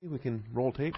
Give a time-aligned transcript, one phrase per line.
[0.00, 0.94] We can roll tape.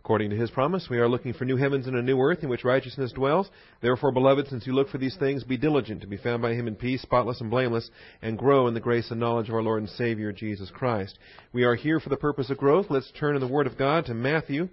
[0.00, 2.50] According to his promise, we are looking for new heavens and a new earth in
[2.50, 3.50] which righteousness dwells.
[3.80, 6.68] Therefore, beloved, since you look for these things, be diligent to be found by him
[6.68, 9.80] in peace, spotless and blameless, and grow in the grace and knowledge of our Lord
[9.80, 11.18] and Savior, Jesus Christ.
[11.54, 12.86] We are here for the purpose of growth.
[12.90, 14.68] Let's turn in the Word of God to Matthew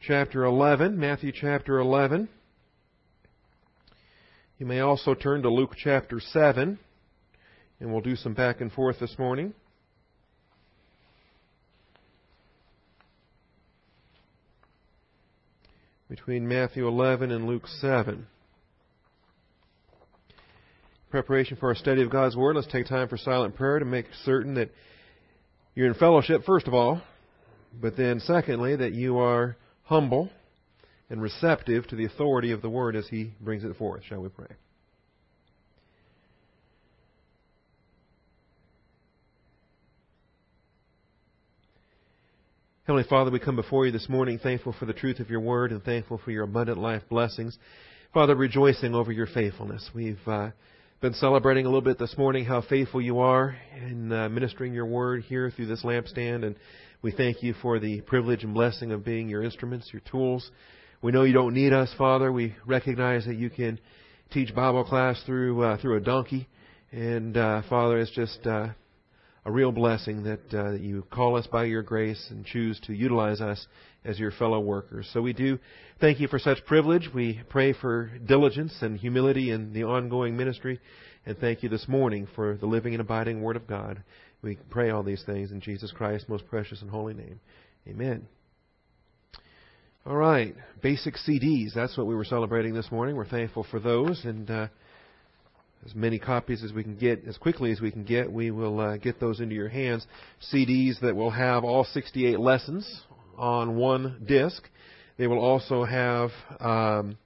[0.00, 0.96] chapter 11.
[0.96, 2.28] Matthew chapter 11.
[4.58, 6.78] You may also turn to Luke chapter 7,
[7.80, 9.52] and we'll do some back and forth this morning.
[16.12, 18.26] Between Matthew 11 and Luke 7.
[21.10, 24.04] Preparation for our study of God's Word, let's take time for silent prayer to make
[24.26, 24.68] certain that
[25.74, 27.00] you're in fellowship, first of all,
[27.80, 30.28] but then secondly, that you are humble
[31.08, 34.02] and receptive to the authority of the Word as He brings it forth.
[34.06, 34.54] Shall we pray?
[42.92, 45.72] Heavenly Father, we come before you this morning thankful for the truth of your word
[45.72, 47.56] and thankful for your abundant life blessings.
[48.12, 49.88] Father, rejoicing over your faithfulness.
[49.94, 50.50] We've uh,
[51.00, 54.84] been celebrating a little bit this morning how faithful you are in uh, ministering your
[54.84, 56.54] word here through this lampstand, and
[57.00, 60.50] we thank you for the privilege and blessing of being your instruments, your tools.
[61.00, 62.30] We know you don't need us, Father.
[62.30, 63.80] We recognize that you can
[64.32, 66.46] teach Bible class through uh, through a donkey,
[66.90, 68.66] and uh, Father, it's just uh,
[69.44, 73.40] a real blessing that, uh, you call us by your grace and choose to utilize
[73.40, 73.66] us
[74.04, 75.08] as your fellow workers.
[75.12, 75.58] So we do
[76.00, 77.08] thank you for such privilege.
[77.12, 80.80] We pray for diligence and humility in the ongoing ministry.
[81.26, 84.02] And thank you this morning for the living and abiding Word of God.
[84.42, 87.40] We pray all these things in Jesus Christ's most precious and holy name.
[87.88, 88.26] Amen.
[90.04, 91.74] All right, basic CDs.
[91.74, 93.14] That's what we were celebrating this morning.
[93.14, 94.24] We're thankful for those.
[94.24, 94.66] And uh,
[95.84, 98.78] as many copies as we can get, as quickly as we can get, we will
[98.78, 100.06] uh, get those into your hands.
[100.52, 103.02] CDs that will have all 68 lessons
[103.36, 104.62] on one disc.
[105.18, 106.30] They will also have
[106.60, 107.18] um,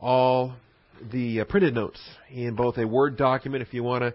[0.00, 0.54] all
[1.12, 4.14] the uh, printed notes in both a Word document if you want to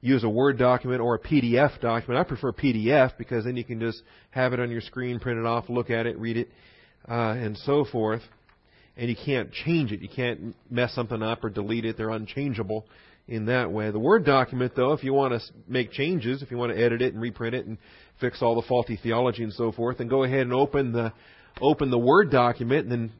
[0.00, 2.18] use a Word document or a PDF document.
[2.18, 5.44] I prefer PDF because then you can just have it on your screen, print it
[5.44, 6.48] off, look at it, read it,
[7.08, 8.22] uh, and so forth.
[8.96, 10.00] And you can't change it.
[10.00, 11.96] You can't mess something up or delete it.
[11.96, 12.86] They're unchangeable
[13.30, 13.90] in that way.
[13.92, 17.00] The Word document, though, if you want to make changes, if you want to edit
[17.00, 17.78] it and reprint it and
[18.20, 21.12] fix all the faulty theology and so forth, then go ahead and open the
[21.60, 23.12] open the Word document and then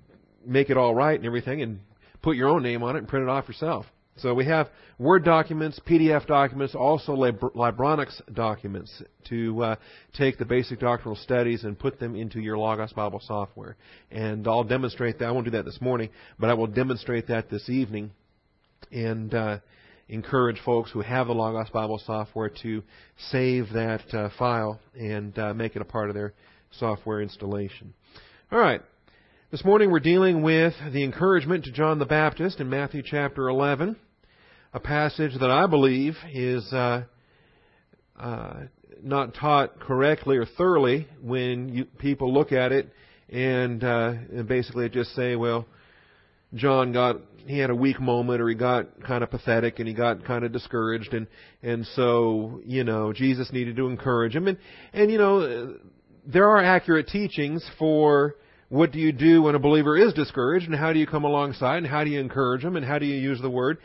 [0.44, 1.78] make it all right and everything and
[2.22, 3.86] put your own name on it and print it off yourself.
[4.16, 9.76] So we have Word documents, PDF documents, also Libronix documents to uh,
[10.14, 13.76] take the basic doctrinal studies and put them into your Logos Bible software.
[14.10, 15.26] And I'll demonstrate that.
[15.26, 18.10] I won't do that this morning, but I will demonstrate that this evening.
[18.90, 19.58] And uh,
[20.10, 22.82] encourage folks who have the Logos Bible software to
[23.30, 26.34] save that uh, file and uh, make it a part of their
[26.72, 27.94] software installation.
[28.50, 28.82] All right.
[29.52, 33.94] This morning we're dealing with the encouragement to John the Baptist in Matthew chapter 11,
[34.74, 37.04] a passage that I believe is uh,
[38.18, 38.54] uh
[39.02, 42.92] not taught correctly or thoroughly when you, people look at it
[43.30, 45.66] and, uh, and basically just say, well,
[46.54, 47.16] John got
[47.46, 50.44] he had a weak moment or he got kind of pathetic and he got kind
[50.44, 51.26] of discouraged and
[51.62, 54.48] and so you know Jesus needed to encourage him.
[54.48, 54.58] And
[54.92, 55.76] and you know
[56.26, 58.36] there are accurate teachings for
[58.68, 61.78] what do you do when a believer is discouraged and how do you come alongside
[61.78, 63.78] and how do you encourage them and how do you use the word.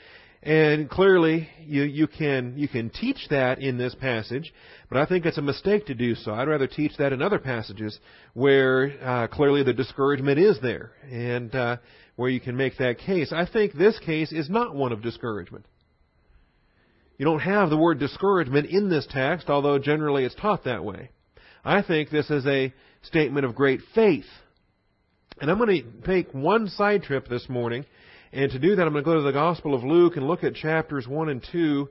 [0.43, 4.53] And clearly you you can you can teach that in this passage
[4.89, 6.33] but I think it's a mistake to do so.
[6.33, 7.99] I'd rather teach that in other passages
[8.33, 10.91] where uh, clearly the discouragement is there.
[11.11, 11.77] And uh,
[12.15, 13.31] where you can make that case.
[13.31, 15.65] I think this case is not one of discouragement.
[17.17, 21.09] You don't have the word discouragement in this text, although generally it's taught that way.
[21.63, 24.25] I think this is a statement of great faith.
[25.39, 27.85] And I'm going to take one side trip this morning,
[28.31, 30.43] and to do that I'm going to go to the Gospel of Luke and look
[30.43, 31.89] at chapters 1 and 2,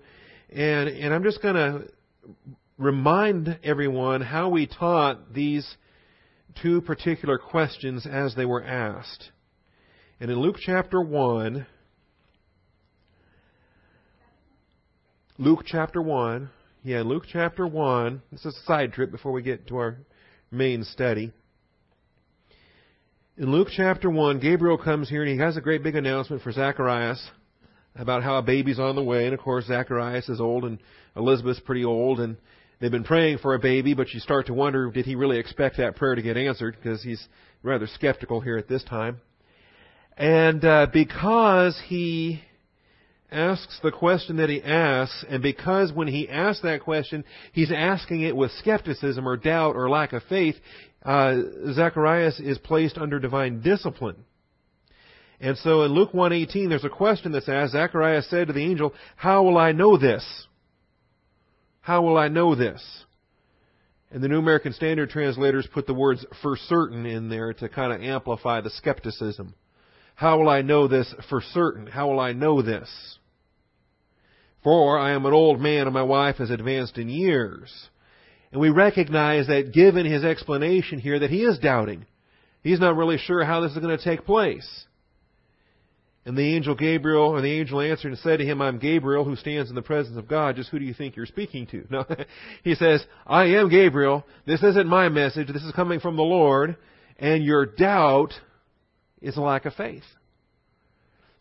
[0.50, 1.88] and, and I'm just going to
[2.78, 5.66] remind everyone how we taught these
[6.62, 9.30] two particular questions as they were asked.
[10.20, 11.66] And in Luke chapter 1,
[15.38, 16.48] Luke chapter 1,
[16.84, 19.96] yeah, Luke chapter 1, this is a side trip before we get to our
[20.52, 21.32] main study.
[23.36, 26.52] In Luke chapter 1, Gabriel comes here and he has a great big announcement for
[26.52, 27.20] Zacharias
[27.96, 29.24] about how a baby's on the way.
[29.24, 30.78] And of course, Zacharias is old and
[31.16, 32.36] Elizabeth's pretty old and
[32.80, 35.78] they've been praying for a baby, but you start to wonder, did he really expect
[35.78, 36.76] that prayer to get answered?
[36.80, 37.26] Because he's
[37.64, 39.20] rather skeptical here at this time.
[40.16, 42.40] And uh, because he
[43.30, 48.22] asks the question that he asks, and because when he asks that question, he's asking
[48.22, 50.54] it with skepticism or doubt or lack of faith,
[51.04, 51.36] uh,
[51.72, 54.24] Zacharias is placed under divine discipline.
[55.40, 57.72] And so in Luke 1:18, there's a question that's asked.
[57.72, 60.24] Zacharias said to the angel, "How will I know this?
[61.80, 63.04] How will I know this?"
[64.12, 67.92] And the New American Standard translators put the words "for certain" in there to kind
[67.92, 69.54] of amplify the skepticism.
[70.14, 71.86] How will I know this for certain?
[71.86, 73.18] How will I know this?
[74.62, 77.88] For I am an old man and my wife is advanced in years.
[78.52, 82.06] And we recognize that given his explanation here that he is doubting.
[82.62, 84.84] He's not really sure how this is going to take place.
[86.24, 89.36] And the angel Gabriel, or the angel answered and said to him, I'm Gabriel who
[89.36, 90.56] stands in the presence of God.
[90.56, 91.84] Just who do you think you're speaking to?
[91.90, 92.06] No,
[92.64, 94.24] he says, I am Gabriel.
[94.46, 95.48] This isn't my message.
[95.48, 96.76] This is coming from the Lord.
[97.18, 98.32] And your doubt
[99.24, 100.04] is a lack of faith.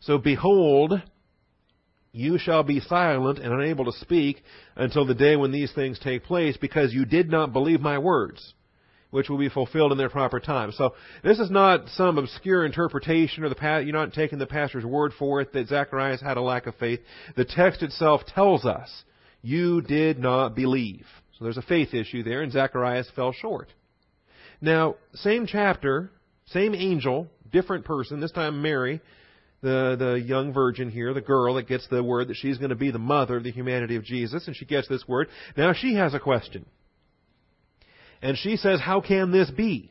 [0.00, 1.00] So behold,
[2.12, 4.42] you shall be silent and unable to speak
[4.76, 8.54] until the day when these things take place because you did not believe my words,
[9.10, 10.70] which will be fulfilled in their proper time.
[10.72, 10.94] So
[11.24, 15.40] this is not some obscure interpretation or the you're not taking the pastor's word for
[15.40, 17.00] it that Zacharias had a lack of faith.
[17.36, 18.88] The text itself tells us
[19.42, 21.06] you did not believe.
[21.38, 23.72] So there's a faith issue there and Zacharias fell short.
[24.60, 26.10] Now, same chapter,
[26.46, 29.00] same angel, different person, this time Mary,
[29.62, 32.76] the, the young virgin here, the girl that gets the word that she's going to
[32.76, 35.28] be the mother of the humanity of Jesus, and she gets this word.
[35.56, 36.66] Now she has a question.
[38.20, 39.90] And she says, How can this be?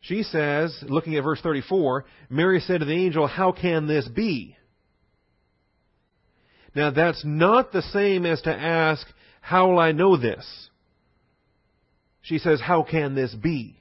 [0.00, 4.56] She says, looking at verse 34, Mary said to the angel, How can this be?
[6.74, 9.06] Now that's not the same as to ask,
[9.40, 10.44] How will I know this?
[12.26, 13.76] She says, How can this be?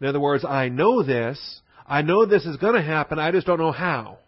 [0.00, 1.60] In other words, I know this.
[1.86, 3.20] I know this is going to happen.
[3.20, 4.18] I just don't know how.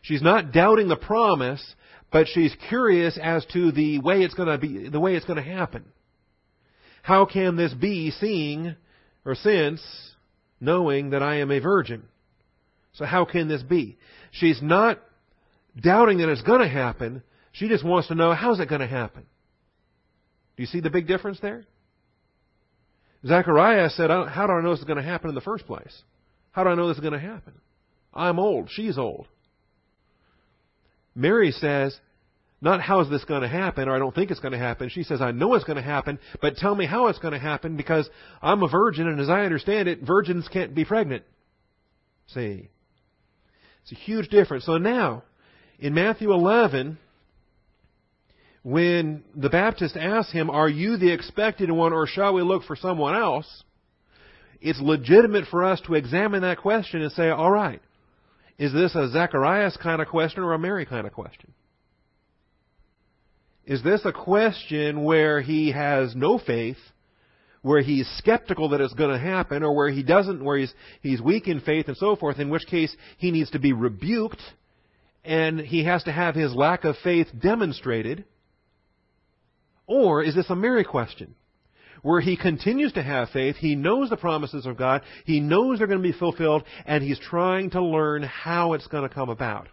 [0.00, 1.62] She's not doubting the promise,
[2.10, 5.42] but she's curious as to the way it's going to be, the way it's going
[5.42, 5.84] to happen.
[7.02, 8.76] How can this be seeing
[9.26, 9.82] or since
[10.60, 12.04] knowing that I am a virgin?
[12.94, 13.98] So how can this be?
[14.30, 14.98] She's not
[15.78, 17.22] doubting that it's going to happen.
[17.52, 19.26] She just wants to know how's it going to happen.
[20.56, 21.64] Do you see the big difference there?
[23.26, 26.02] Zacharias said, How do I know this is going to happen in the first place?
[26.52, 27.54] How do I know this is going to happen?
[28.12, 28.68] I'm old.
[28.70, 29.26] She's old.
[31.14, 31.96] Mary says,
[32.64, 34.88] not how is this going to happen, or I don't think it's going to happen.
[34.88, 37.38] She says, I know it's going to happen, but tell me how it's going to
[37.38, 38.08] happen because
[38.40, 41.24] I'm a virgin, and as I understand it, virgins can't be pregnant.
[42.28, 42.70] See?
[43.82, 44.64] It's a huge difference.
[44.64, 45.24] So now,
[45.78, 46.96] in Matthew 11,
[48.64, 52.74] when the Baptist asks him, Are you the expected one, or shall we look for
[52.74, 53.62] someone else?
[54.60, 57.80] It's legitimate for us to examine that question and say, All right,
[58.58, 61.52] is this a Zacharias kind of question or a Mary kind of question?
[63.66, 66.78] Is this a question where he has no faith,
[67.60, 70.72] where he's skeptical that it's going to happen, or where he doesn't, where he's,
[71.02, 74.40] he's weak in faith and so forth, in which case he needs to be rebuked
[75.22, 78.24] and he has to have his lack of faith demonstrated?
[79.86, 81.34] Or is this a Mary question?
[82.02, 85.86] Where he continues to have faith, he knows the promises of God, he knows they're
[85.86, 89.68] going to be fulfilled, and he's trying to learn how it's going to come about.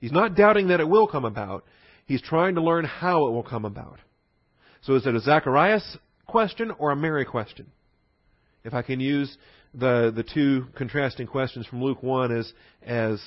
[0.00, 1.64] He's not doubting that it will come about.
[2.06, 3.98] He's trying to learn how it will come about.
[4.82, 7.66] So is it a Zacharias question or a Mary question?
[8.64, 9.36] If I can use
[9.74, 12.52] the, the two contrasting questions from Luke 1 as,
[12.82, 13.20] as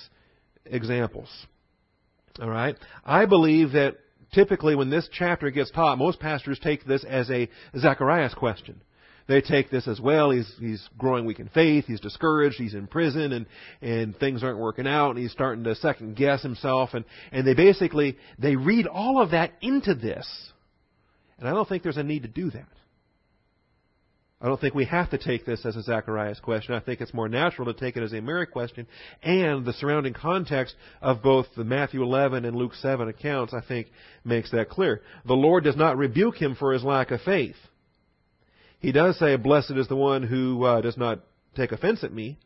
[0.65, 1.29] examples.
[2.41, 2.75] All right?
[3.05, 3.97] I believe that
[4.33, 8.81] typically when this chapter gets taught, most pastors take this as a Zacharias question.
[9.27, 10.31] They take this as well.
[10.31, 11.85] He's he's growing weak in faith.
[11.85, 12.57] He's discouraged.
[12.57, 13.45] He's in prison, and
[13.81, 15.11] and things aren't working out.
[15.11, 16.89] And he's starting to second guess himself.
[16.93, 20.27] And and they basically they read all of that into this.
[21.39, 22.67] And I don't think there's a need to do that.
[24.41, 26.73] I don't think we have to take this as a Zacharias question.
[26.73, 28.87] I think it's more natural to take it as a Mary question.
[29.21, 33.87] And the surrounding context of both the Matthew 11 and Luke 7 accounts, I think,
[34.25, 35.03] makes that clear.
[35.25, 37.55] The Lord does not rebuke him for his lack of faith.
[38.79, 41.19] He does say, Blessed is the one who uh, does not
[41.55, 42.39] take offense at me.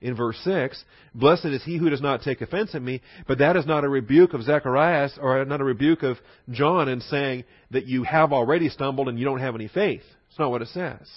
[0.00, 3.56] In verse 6, Blessed is he who does not take offense at me, but that
[3.56, 6.18] is not a rebuke of Zacharias or not a rebuke of
[6.50, 10.04] John in saying that you have already stumbled and you don't have any faith.
[10.30, 11.08] It's not what it says.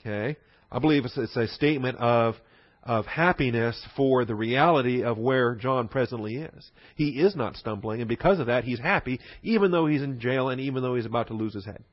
[0.00, 0.36] Okay?
[0.70, 2.36] I believe it's, it's a statement of,
[2.82, 6.70] of happiness for the reality of where John presently is.
[6.94, 10.48] He is not stumbling, and because of that, he's happy, even though he's in jail
[10.48, 11.84] and even though he's about to lose his head.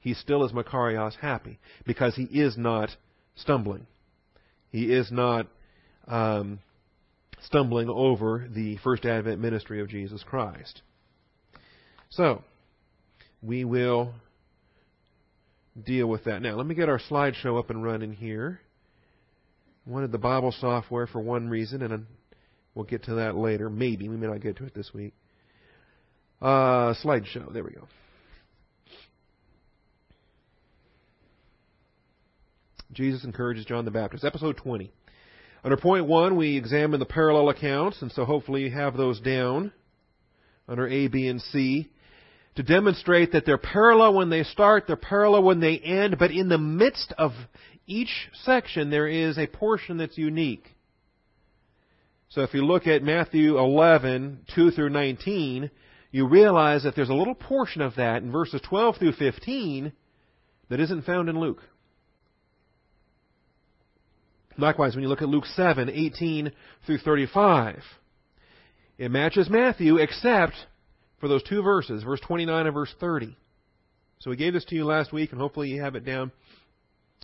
[0.00, 2.90] He still is Makarios happy, because he is not
[3.34, 3.86] stumbling.
[4.70, 5.48] He is not
[6.06, 6.60] um,
[7.42, 10.82] stumbling over the first advent ministry of Jesus Christ.
[12.10, 12.44] So,
[13.42, 14.14] we will
[15.84, 16.42] deal with that.
[16.42, 18.60] Now, let me get our slideshow up and running here.
[19.86, 22.06] I wanted the Bible software for one reason, and
[22.74, 23.70] we'll get to that later.
[23.70, 24.08] Maybe.
[24.08, 25.14] We may not get to it this week.
[26.40, 27.52] Uh, slideshow.
[27.52, 27.86] There we go.
[32.92, 34.24] Jesus encourages John the Baptist.
[34.24, 34.90] Episode 20.
[35.62, 39.72] Under point one, we examine the parallel accounts, and so hopefully you have those down
[40.68, 41.90] under A, B, and C
[42.56, 46.48] to demonstrate that they're parallel when they start, they're parallel when they end, but in
[46.48, 47.32] the midst of
[47.86, 50.64] each section there is a portion that's unique.
[52.30, 55.70] So if you look at Matthew 11, 2 through 19,
[56.10, 59.92] you realize that there's a little portion of that in verses 12 through 15
[60.70, 61.62] that isn't found in Luke.
[64.58, 66.50] Likewise, when you look at Luke 7, 18
[66.86, 67.82] through 35,
[68.96, 70.54] it matches Matthew except
[71.18, 73.36] for those two verses, verse 29 and verse 30.
[74.18, 76.32] So we gave this to you last week, and hopefully you have it down.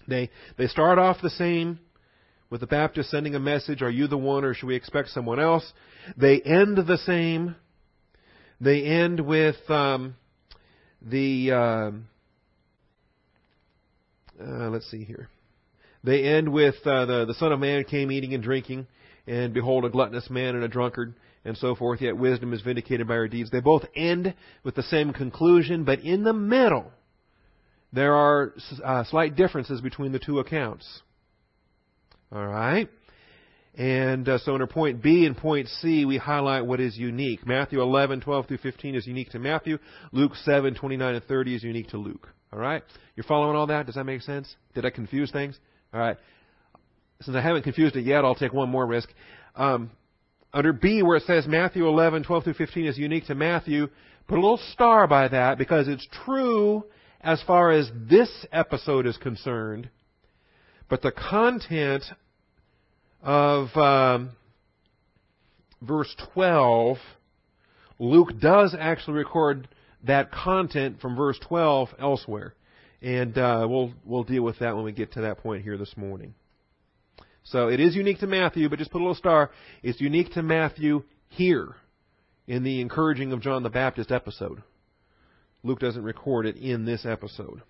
[0.09, 1.79] They, they start off the same,
[2.53, 5.41] with the Baptist sending a message, Are you the one, or should we expect someone
[5.41, 5.73] else?
[6.19, 7.57] They end the same.
[8.61, 10.17] They end with um,
[11.01, 11.51] the.
[11.51, 11.91] Uh,
[14.39, 15.31] uh, let's see here.
[16.05, 18.87] They end with uh, the the Son of Man came eating and drinking,
[19.27, 22.01] and behold, a gluttonous man and a drunkard, and so forth.
[22.01, 23.51] Yet wisdom is vindicated by her deeds.
[23.51, 24.35] They both end
[24.65, 26.91] with the same conclusion, but in the middle,
[27.93, 31.03] there are uh, slight differences between the two accounts.
[32.33, 32.89] All right.
[33.75, 37.47] And uh, so under point B and point C, we highlight what is unique.
[37.47, 39.79] Matthew 11, 12 through 15 is unique to Matthew.
[40.13, 42.29] Luke 7, 29 and 30 is unique to Luke.
[42.53, 42.83] All right?
[43.17, 43.87] You're following all that?
[43.87, 44.55] Does that make sense?
[44.75, 45.59] Did I confuse things?
[45.93, 46.19] All right.
[47.23, 49.09] Since I haven't confused it yet, I'll take one more risk.
[49.57, 49.91] Um,
[50.53, 53.89] under B, where it says Matthew 11, 12 through 15 is unique to Matthew,
[54.29, 56.85] put a little star by that because it's true
[57.21, 59.89] as far as this episode is concerned,
[60.89, 62.03] but the content
[63.23, 64.31] of um,
[65.81, 66.97] verse 12,
[67.99, 69.69] Luke does actually record
[70.05, 72.55] that content from verse 12 elsewhere.
[73.01, 75.97] And uh, we'll we'll deal with that when we get to that point here this
[75.97, 76.35] morning.
[77.45, 79.51] So it is unique to Matthew, but just put a little star.
[79.83, 81.75] It's unique to Matthew here
[82.47, 84.63] in the encouraging of John the Baptist episode.
[85.63, 87.63] Luke doesn't record it in this episode.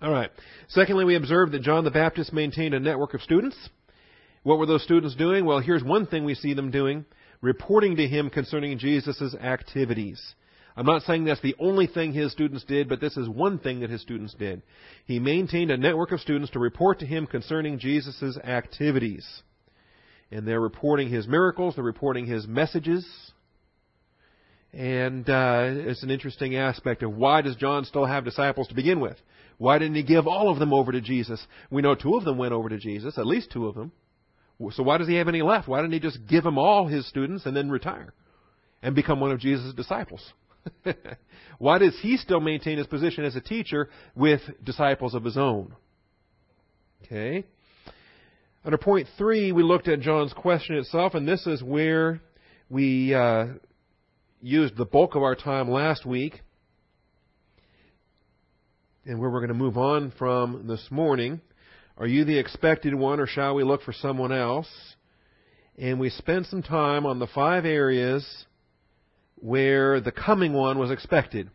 [0.00, 0.30] All right.
[0.68, 3.56] Secondly, we observe that John the Baptist maintained a network of students.
[4.42, 5.44] What were those students doing?
[5.44, 7.04] Well, here's one thing we see them doing
[7.40, 10.34] reporting to him concerning Jesus' activities.
[10.76, 13.80] I'm not saying that's the only thing his students did, but this is one thing
[13.80, 14.62] that his students did.
[15.06, 19.26] He maintained a network of students to report to him concerning Jesus' activities.
[20.30, 23.06] And they're reporting his miracles, they're reporting his messages.
[24.74, 29.00] And uh, it's an interesting aspect of why does John still have disciples to begin
[29.00, 29.16] with?
[29.56, 31.44] Why didn't he give all of them over to Jesus?
[31.70, 33.92] We know two of them went over to Jesus, at least two of them.
[34.72, 35.68] So why does he have any left?
[35.68, 38.12] Why didn't he just give them all his students and then retire
[38.82, 40.22] and become one of Jesus' disciples?
[41.58, 45.74] Why does he still maintain his position as a teacher with disciples of his own?
[47.04, 47.44] Okay.
[48.64, 52.20] Under point three, we looked at John's question itself, and this is where
[52.68, 53.46] we uh,
[54.40, 56.40] used the bulk of our time last week,
[59.04, 61.40] and where we're going to move on from this morning.
[61.96, 64.68] Are you the expected one, or shall we look for someone else?
[65.78, 68.26] And we spent some time on the five areas
[69.36, 71.50] where the coming one was expected.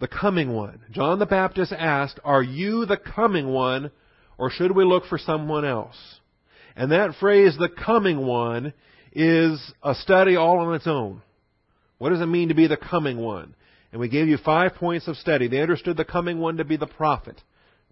[0.00, 0.80] The coming one.
[0.90, 3.90] John the Baptist asked, Are you the coming one,
[4.36, 6.20] or should we look for someone else?
[6.76, 8.72] And that phrase, the coming one,
[9.12, 11.22] is a study all on its own.
[11.98, 13.56] What does it mean to be the coming one?
[13.90, 15.48] And we gave you five points of study.
[15.48, 17.42] They understood the coming one to be the prophet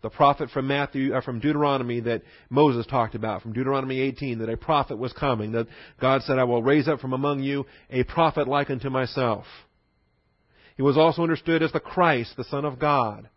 [0.03, 4.51] the prophet from Matthew, uh, from Deuteronomy that Moses talked about, from Deuteronomy 18, that
[4.51, 5.67] a prophet was coming, that
[6.01, 9.47] God said, I will raise up from among you a prophet like unto myself.
[10.77, 13.29] He was also understood as the Christ, the Son of God.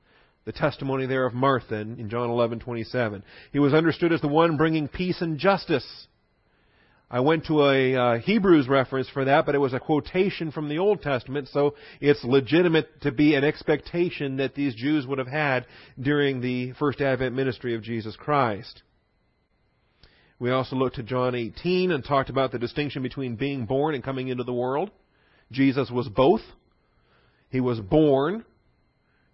[0.46, 3.24] The testimony there of Martha in John 11:27.
[3.51, 6.08] He was understood as the one bringing peace and justice
[7.12, 10.70] I went to a uh, Hebrews reference for that, but it was a quotation from
[10.70, 15.28] the Old Testament, so it's legitimate to be an expectation that these Jews would have
[15.28, 15.66] had
[16.00, 18.84] during the first Advent ministry of Jesus Christ.
[20.38, 24.04] We also looked at John 18 and talked about the distinction between being born and
[24.04, 24.92] coming into the world.
[25.51, 26.42] Jesus was both.
[27.50, 28.46] He was born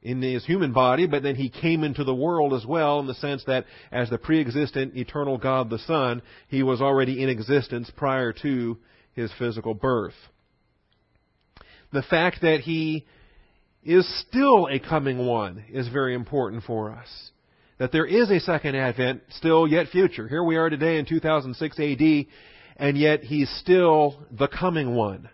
[0.06, 3.16] in his human body, but then he came into the world as well in the
[3.16, 8.32] sense that as the pre-existent eternal God the Son, he was already in existence prior
[8.44, 8.78] to
[9.14, 10.14] his physical birth.
[11.92, 13.06] The fact that he
[13.84, 17.32] is still a coming one is very important for us.
[17.80, 20.28] That there is a second advent, still yet future.
[20.28, 22.26] Here we are today in 2006 AD,
[22.78, 25.30] and yet he's still the coming one.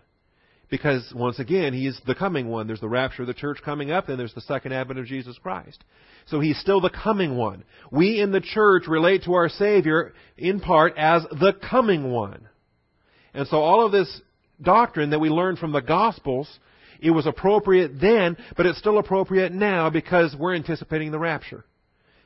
[0.72, 2.66] Because once again, he's the coming one.
[2.66, 5.36] There's the rapture of the church coming up, and there's the second advent of Jesus
[5.36, 5.84] Christ.
[6.28, 7.64] So he's still the coming one.
[7.90, 12.48] We in the church relate to our Savior in part as the coming one.
[13.34, 14.22] And so all of this
[14.62, 16.48] doctrine that we learned from the Gospels,
[17.02, 21.66] it was appropriate then, but it's still appropriate now because we're anticipating the rapture.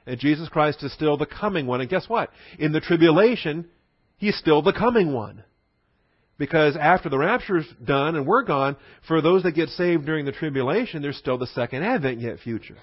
[0.06, 1.80] And Jesus Christ is still the coming one.
[1.80, 2.30] And guess what?
[2.60, 3.66] In the tribulation,
[4.18, 5.42] he's still the coming one.
[6.38, 8.76] Because after the rapture's done and we're gone,
[9.08, 12.76] for those that get saved during the tribulation, there's still the second advent yet future.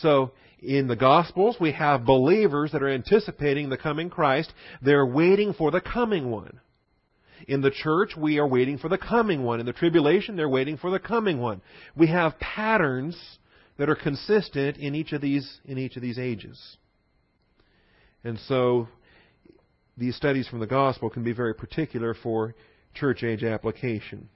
[0.00, 4.52] So, in the Gospels, we have believers that are anticipating the coming Christ.
[4.82, 6.60] They're waiting for the coming one.
[7.46, 9.60] In the church, we are waiting for the coming one.
[9.60, 11.62] In the tribulation, they're waiting for the coming one.
[11.96, 13.16] We have patterns
[13.78, 16.76] that are consistent in each of these, in each of these ages.
[18.24, 18.88] And so,
[19.98, 22.54] these studies from the gospel can be very particular for
[22.94, 24.28] church age application.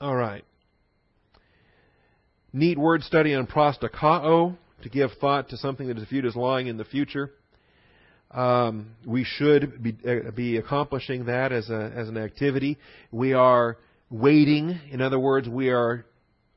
[0.00, 0.44] All right.
[2.52, 6.66] Neat word study on prosdokao to give thought to something that is viewed as lying
[6.66, 7.30] in the future.
[8.30, 12.78] Um, we should be, uh, be accomplishing that as, a, as an activity.
[13.10, 13.78] We are
[14.10, 14.78] waiting.
[14.90, 16.04] In other words, we are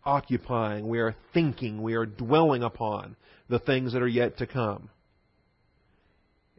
[0.05, 3.15] occupying, we are thinking, we are dwelling upon
[3.50, 4.89] the things that are yet to come.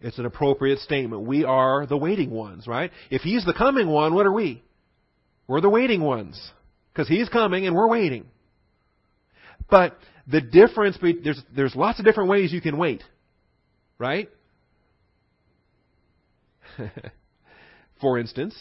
[0.03, 1.23] It's an appropriate statement.
[1.23, 2.91] We are the waiting ones, right?
[3.11, 4.63] If He's the coming one, what are we?
[5.47, 6.53] We're the waiting ones.
[6.93, 8.27] Because He's coming and we're waiting.
[9.71, 13.03] But the difference, there's, there's lots of different ways you can wait,
[13.99, 14.29] right?
[18.01, 18.55] For instance,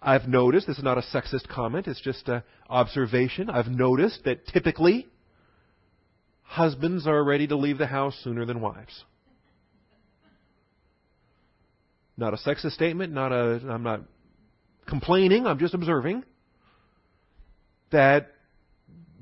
[0.00, 3.50] I've noticed, this is not a sexist comment, it's just an observation.
[3.50, 5.06] I've noticed that typically
[6.42, 9.04] husbands are ready to leave the house sooner than wives.
[12.16, 14.02] Not a sexist statement, not a I'm not
[14.86, 16.24] complaining, I'm just observing
[17.90, 18.28] that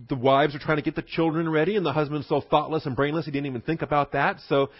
[0.08, 2.96] the wives are trying to get the children ready and the husband's so thoughtless and
[2.96, 4.38] brainless he didn't even think about that.
[4.48, 4.70] So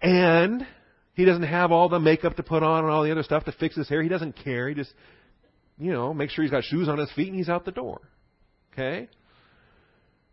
[0.00, 0.66] and
[1.14, 3.52] he doesn't have all the makeup to put on and all the other stuff to
[3.52, 4.02] fix his hair.
[4.02, 4.68] He doesn't care.
[4.68, 4.92] He just
[5.78, 8.00] you know, make sure he's got shoes on his feet and he's out the door.
[8.72, 9.08] Okay?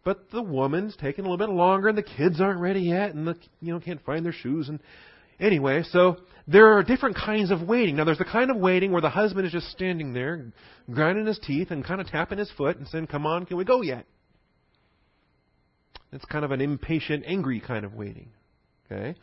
[0.04, 3.28] But the woman's taking a little bit longer and the kids aren't ready yet and
[3.28, 4.80] the you know can't find their shoes and
[5.40, 6.18] Anyway, so
[6.48, 7.96] there are different kinds of waiting.
[7.96, 10.52] Now, there's the kind of waiting where the husband is just standing there,
[10.92, 13.66] grinding his teeth and kind of tapping his foot and saying, Come on, can we
[13.66, 14.06] go yet?
[16.12, 18.30] It's kind of an impatient, angry kind of waiting.
[18.86, 19.16] Okay?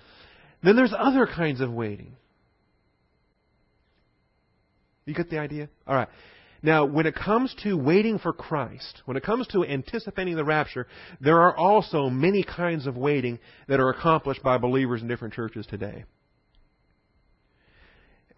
[0.62, 2.16] Then there's other kinds of waiting.
[5.06, 5.68] You get the idea?
[5.86, 6.08] All right.
[6.62, 10.86] Now, when it comes to waiting for Christ, when it comes to anticipating the rapture,
[11.20, 15.66] there are also many kinds of waiting that are accomplished by believers in different churches
[15.66, 16.04] today.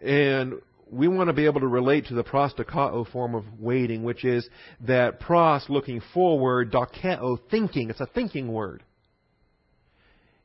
[0.01, 0.55] And
[0.91, 4.47] we want to be able to relate to the prosdokao form of waiting, which is
[4.81, 7.89] that pros looking forward, dokeo thinking.
[7.91, 8.83] It's a thinking word.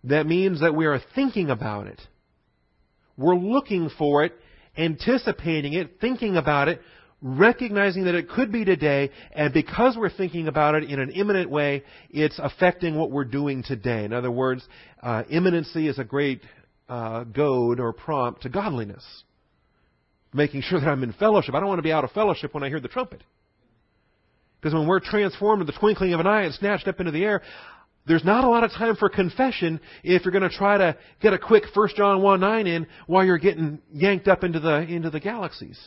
[0.05, 2.01] That means that we are thinking about it.
[3.17, 4.33] We're looking for it,
[4.77, 6.81] anticipating it, thinking about it,
[7.23, 11.51] recognizing that it could be today, and because we're thinking about it in an imminent
[11.51, 14.05] way, it's affecting what we're doing today.
[14.05, 14.67] In other words,
[15.03, 16.41] uh, imminency is a great
[16.89, 19.05] uh, goad or prompt to godliness.
[20.33, 21.55] Making sure that I'm in fellowship.
[21.55, 23.23] I don't want to be out of fellowship when I hear the trumpet.
[24.61, 27.25] Because when we're transformed in the twinkling of an eye and snatched up into the
[27.25, 27.43] air,
[28.07, 31.33] there's not a lot of time for confession if you're going to try to get
[31.33, 35.11] a quick 1 John 1 9 in while you're getting yanked up into the, into
[35.11, 35.79] the galaxies.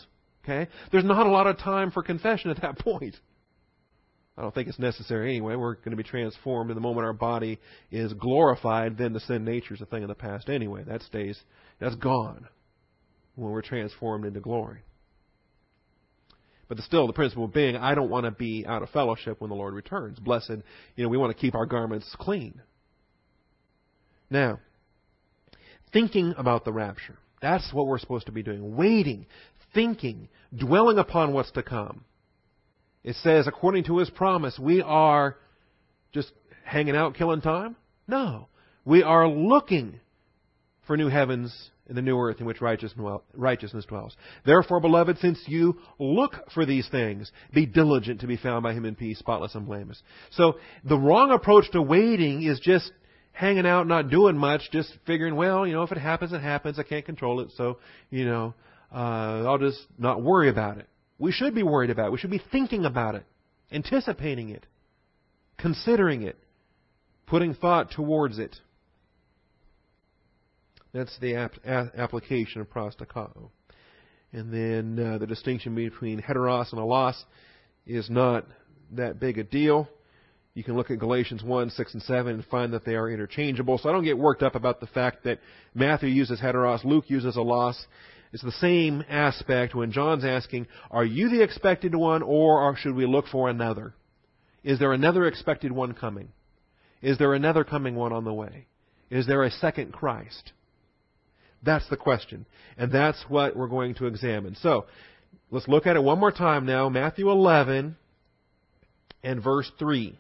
[0.43, 0.69] Okay?
[0.91, 3.15] There's not a lot of time for confession at that point.
[4.37, 5.55] I don't think it's necessary anyway.
[5.55, 7.59] We're going to be transformed in the moment our body
[7.91, 10.83] is glorified, then the sin nature is a thing of the past anyway.
[10.83, 11.39] That stays,
[11.79, 12.47] that's gone
[13.35, 14.79] when we're transformed into glory.
[16.67, 19.55] But still, the principle being, I don't want to be out of fellowship when the
[19.55, 20.17] Lord returns.
[20.17, 20.53] Blessed,
[20.95, 22.61] you know, we want to keep our garments clean.
[24.31, 24.59] Now,
[25.91, 27.19] thinking about the rapture.
[27.43, 28.75] That's what we're supposed to be doing.
[28.75, 29.27] Waiting,
[29.73, 32.05] thinking, dwelling upon what's to come.
[33.03, 35.37] It says, according to his promise, we are
[36.13, 36.31] just
[36.63, 37.75] hanging out, killing time?
[38.07, 38.47] No.
[38.85, 39.99] We are looking
[40.87, 44.15] for new heavens and the new earth in which righteousness dwells.
[44.45, 48.85] Therefore, beloved, since you look for these things, be diligent to be found by him
[48.85, 50.01] in peace, spotless and blameless.
[50.31, 52.91] So the wrong approach to waiting is just
[53.33, 56.79] hanging out, not doing much, just figuring, well, you know, if it happens, it happens.
[56.79, 58.53] I can't control it, so, you know,
[58.93, 60.87] uh, I'll just not worry about it.
[61.17, 62.11] We should be worried about it.
[62.11, 63.23] We should be thinking about it,
[63.71, 64.65] anticipating it,
[65.57, 66.37] considering it,
[67.25, 68.55] putting thought towards it.
[70.93, 73.49] That's the ap- a- application of prosdokao.
[74.31, 77.15] And then uh, the distinction between heteros and allos
[77.85, 78.45] is not
[78.91, 79.87] that big a deal.
[80.55, 83.79] You can look at Galatians 1, 6, and 7 and find that they are interchangeable.
[83.79, 85.39] So I don't get worked up about the fact that
[85.73, 87.75] Matthew uses heteros, Luke uses allos.
[88.33, 93.05] It's the same aspect when John's asking, Are you the expected one, or should we
[93.05, 93.93] look for another?
[94.63, 96.29] Is there another expected one coming?
[97.03, 98.65] Is there another coming one on the way?
[99.11, 100.51] Is there a second Christ?
[101.61, 102.47] That's the question.
[102.75, 104.55] And that's what we're going to examine.
[104.55, 104.85] So,
[105.51, 106.89] let's look at it one more time now.
[106.89, 107.95] Matthew 11
[109.21, 110.17] and verse 3.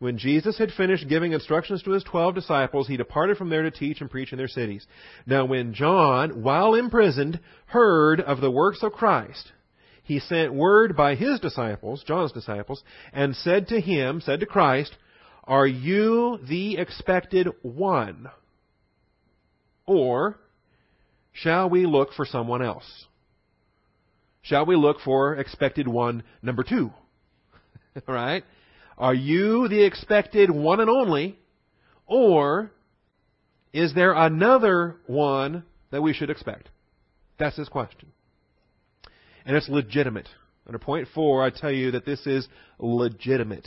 [0.00, 3.70] When Jesus had finished giving instructions to his twelve disciples, he departed from there to
[3.70, 4.86] teach and preach in their cities.
[5.26, 9.52] Now when John, while imprisoned, heard of the works of Christ,
[10.02, 12.82] he sent word by his disciples, John's disciples,
[13.12, 14.96] and said to him, said to Christ,
[15.44, 18.30] Are you the expected one?
[19.84, 20.38] Or
[21.32, 23.04] shall we look for someone else?
[24.40, 26.90] Shall we look for expected one number two?
[28.08, 28.44] right?
[28.98, 31.38] Are you the expected one and only?
[32.06, 32.70] Or
[33.72, 36.68] is there another one that we should expect?
[37.38, 38.12] That's his question.
[39.44, 40.28] And it's legitimate.
[40.66, 42.46] Under point four, I tell you that this is
[42.78, 43.66] legitimate.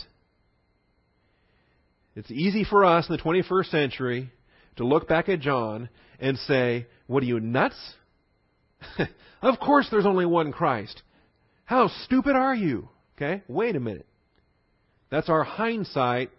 [2.15, 4.31] It's easy for us in the 21st century
[4.75, 7.75] to look back at John and say, What are you, nuts?
[9.41, 11.01] of course there's only one Christ.
[11.65, 12.89] How stupid are you?
[13.17, 14.07] Okay, wait a minute.
[15.13, 16.31] That's our hindsight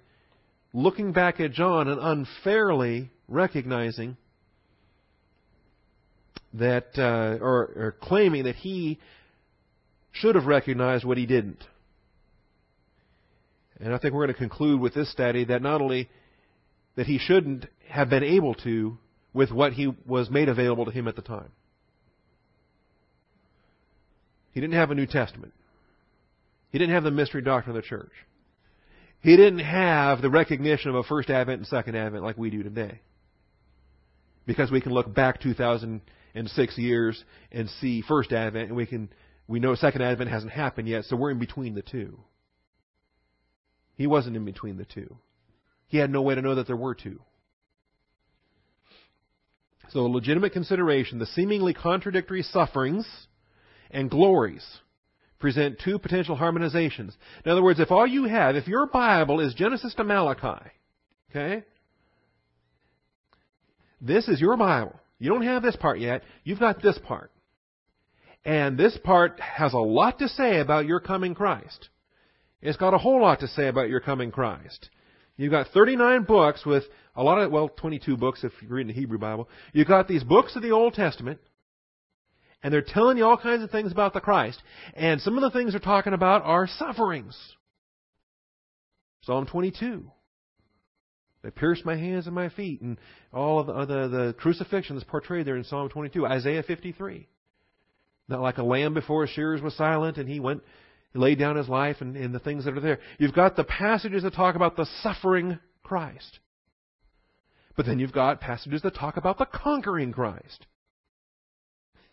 [0.73, 4.17] looking back at John and unfairly recognizing
[6.55, 8.99] that, uh, or, or claiming that he
[10.11, 11.63] should have recognized what he didn't.
[13.79, 16.09] And I think we're going to conclude with this study that not only
[16.97, 18.99] that he shouldn't have been able to
[19.33, 21.53] with what he was made available to him at the time.
[24.51, 25.53] He didn't have a New Testament.
[26.73, 28.11] He didn't have the mystery doctrine of the church.
[29.25, 32.63] He didn't have the recognition of a first advent and second advent like we do
[32.63, 33.01] today.
[34.47, 39.09] Because we can look back 2006 years and see first advent and we can
[39.49, 42.21] we know second advent hasn't happened yet, so we're in between the two.
[43.95, 45.17] He wasn't in between the two.
[45.87, 47.21] He had no way to know that there were two.
[49.89, 53.07] So, a legitimate consideration, the seemingly contradictory sufferings
[53.91, 54.65] and glories
[55.39, 57.13] present two potential harmonizations.
[57.45, 60.71] In other words, if all you have, if your Bible is Genesis to Malachi,
[61.31, 61.65] okay,
[64.01, 64.99] this is your Bible.
[65.19, 66.23] You don't have this part yet.
[66.45, 67.31] You've got this part.
[68.45, 71.89] And this part has a lot to say about your coming Christ.
[72.61, 74.91] It's got a whole lot to say about your coming Christ.
[75.37, 76.85] You've got 39 books with
[77.17, 79.49] a lot of, well, 22 books if you're reading the Hebrew Bible.
[79.73, 81.41] You've got these books of the Old Testament,
[82.65, 84.61] and they're telling you all kinds of things about the Christ.
[84.95, 87.37] And some of the things they're talking about are sufferings.
[89.23, 90.11] Psalm 22.
[91.43, 92.99] They pierced my hands and my feet, and
[93.31, 96.27] all of the, the, the crucifixion is portrayed there in Psalm 22.
[96.27, 97.29] Isaiah 53.
[98.29, 100.63] Not like a lamb before his shears was silent, and he went,
[101.13, 102.99] he laid down his life, and, and the things that are there.
[103.19, 106.39] You've got the passages that talk about the suffering Christ.
[107.77, 110.65] But then you've got passages that talk about the conquering Christ.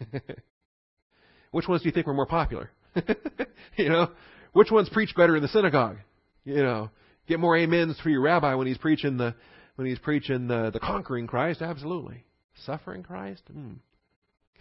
[1.51, 2.71] Which ones do you think were more popular?
[3.77, 4.11] you know,
[4.53, 5.97] which ones preach better in the synagogue?
[6.43, 6.89] You know,
[7.27, 9.35] get more amens for your rabbi when he's preaching the
[9.75, 11.61] when he's preaching the, the conquering Christ.
[11.61, 12.25] Absolutely,
[12.65, 13.43] suffering Christ.
[13.53, 13.77] Mm.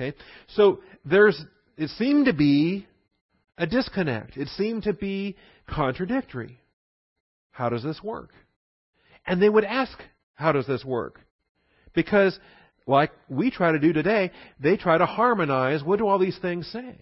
[0.00, 0.16] Okay?
[0.54, 1.40] So there's,
[1.76, 2.86] it seemed to be
[3.58, 4.36] a disconnect.
[4.36, 5.36] It seemed to be
[5.68, 6.58] contradictory.
[7.50, 8.30] How does this work?
[9.26, 9.92] And they would ask,
[10.34, 11.20] how does this work?
[11.92, 12.38] Because,
[12.86, 16.70] like we try to do today, they try to harmonize what do all these things
[16.72, 16.96] say?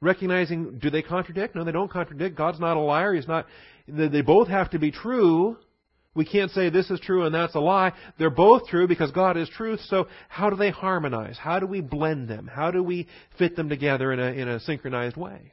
[0.00, 1.54] Recognizing, do they contradict?
[1.54, 2.36] No, they don't contradict.
[2.36, 3.14] God's not a liar.
[3.14, 3.46] He's not,
[3.88, 5.56] they both have to be true,
[6.14, 7.92] we can't say this is true and that's a lie.
[8.18, 9.80] They're both true because God is truth.
[9.88, 11.36] So how do they harmonize?
[11.36, 12.46] How do we blend them?
[12.52, 15.52] How do we fit them together in a, in a synchronized way?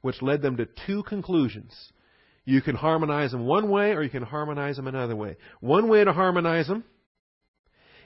[0.00, 1.74] Which led them to two conclusions.
[2.44, 5.36] You can harmonize them one way or you can harmonize them another way.
[5.58, 6.84] One way to harmonize them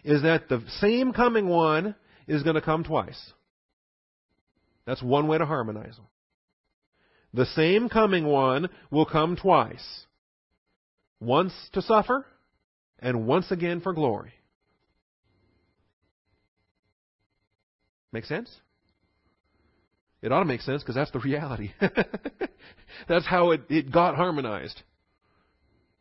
[0.04, 1.94] is that the same coming one
[2.26, 3.32] is going to come twice.
[4.86, 6.06] That's one way to harmonize them.
[7.32, 10.06] The same coming one will come twice.
[11.20, 12.26] Once to suffer
[12.98, 14.32] and once again for glory.
[18.12, 18.50] Make sense?
[20.22, 21.72] It ought to make sense because that's the reality.
[23.08, 24.82] that's how it, it got harmonized.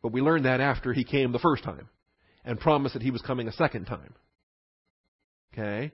[0.02, 1.88] But we learned that after he came the first time
[2.44, 4.14] and promised that he was coming a second time.
[5.52, 5.92] Okay?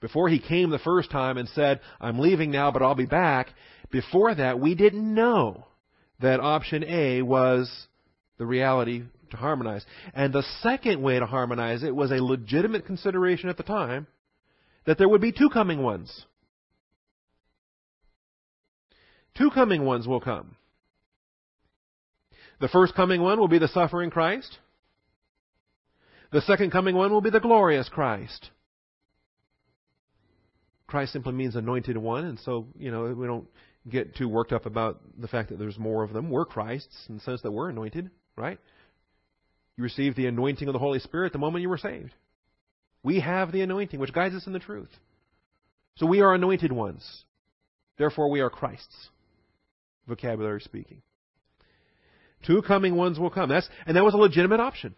[0.00, 3.48] Before he came the first time and said, I'm leaving now, but I'll be back,
[3.90, 5.66] before that, we didn't know
[6.20, 7.70] that option A was
[8.38, 9.84] the reality to harmonize.
[10.14, 14.06] And the second way to harmonize it was a legitimate consideration at the time
[14.86, 16.24] that there would be two coming ones.
[19.36, 20.56] Two coming ones will come.
[22.60, 24.58] The first coming one will be the suffering Christ.
[26.30, 28.50] The second coming one will be the glorious Christ.
[30.86, 33.46] Christ simply means anointed one, and so, you know, we don't
[33.88, 36.30] get too worked up about the fact that there's more of them.
[36.30, 38.58] We're Christ's in the sense that we're anointed, right?
[39.76, 42.14] You received the anointing of the Holy Spirit the moment you were saved.
[43.02, 44.90] We have the anointing which guides us in the truth.
[45.96, 47.24] So we are anointed ones.
[47.96, 49.08] Therefore, we are Christ's,
[50.06, 51.02] vocabulary speaking.
[52.46, 53.48] Two coming ones will come.
[53.48, 54.94] That's, and that was a legitimate option.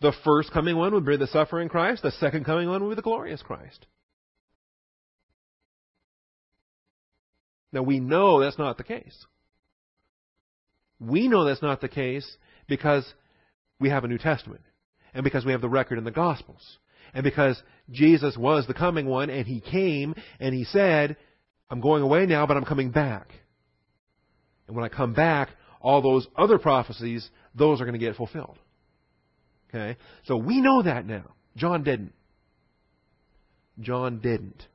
[0.00, 2.02] The first coming one would be the suffering Christ.
[2.02, 3.86] The second coming one would be the glorious Christ.
[7.72, 9.26] Now we know that's not the case.
[10.98, 12.36] We know that's not the case
[12.66, 13.10] because
[13.78, 14.62] we have a New Testament.
[15.12, 16.78] And because we have the record in the Gospels.
[17.14, 17.60] And because
[17.90, 21.16] Jesus was the coming one and He came and He said,
[21.68, 23.32] I'm going away now, but I'm coming back.
[24.66, 28.58] And when I come back, all those other prophecies, those are going to get fulfilled.
[29.70, 29.96] Okay?
[30.24, 31.24] So we know that now.
[31.56, 32.12] John didn't.
[33.80, 34.66] John didn't.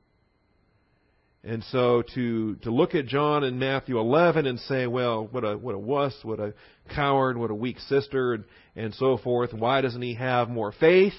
[1.44, 5.56] And so to, to look at John in Matthew 11 and say, well, what a,
[5.56, 6.54] what a wuss, what a
[6.92, 11.12] coward, what a weak sister, and, and so forth, why doesn't he have more faith?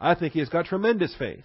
[0.00, 1.44] I think he's got tremendous faith.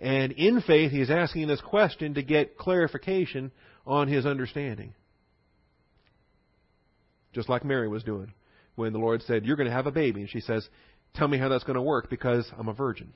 [0.00, 3.52] And in faith, he's asking this question to get clarification
[3.86, 4.94] on his understanding.
[7.32, 8.32] Just like Mary was doing
[8.74, 10.20] when the Lord said, You're going to have a baby.
[10.20, 10.68] And she says,
[11.14, 13.12] Tell me how that's going to work because I'm a virgin.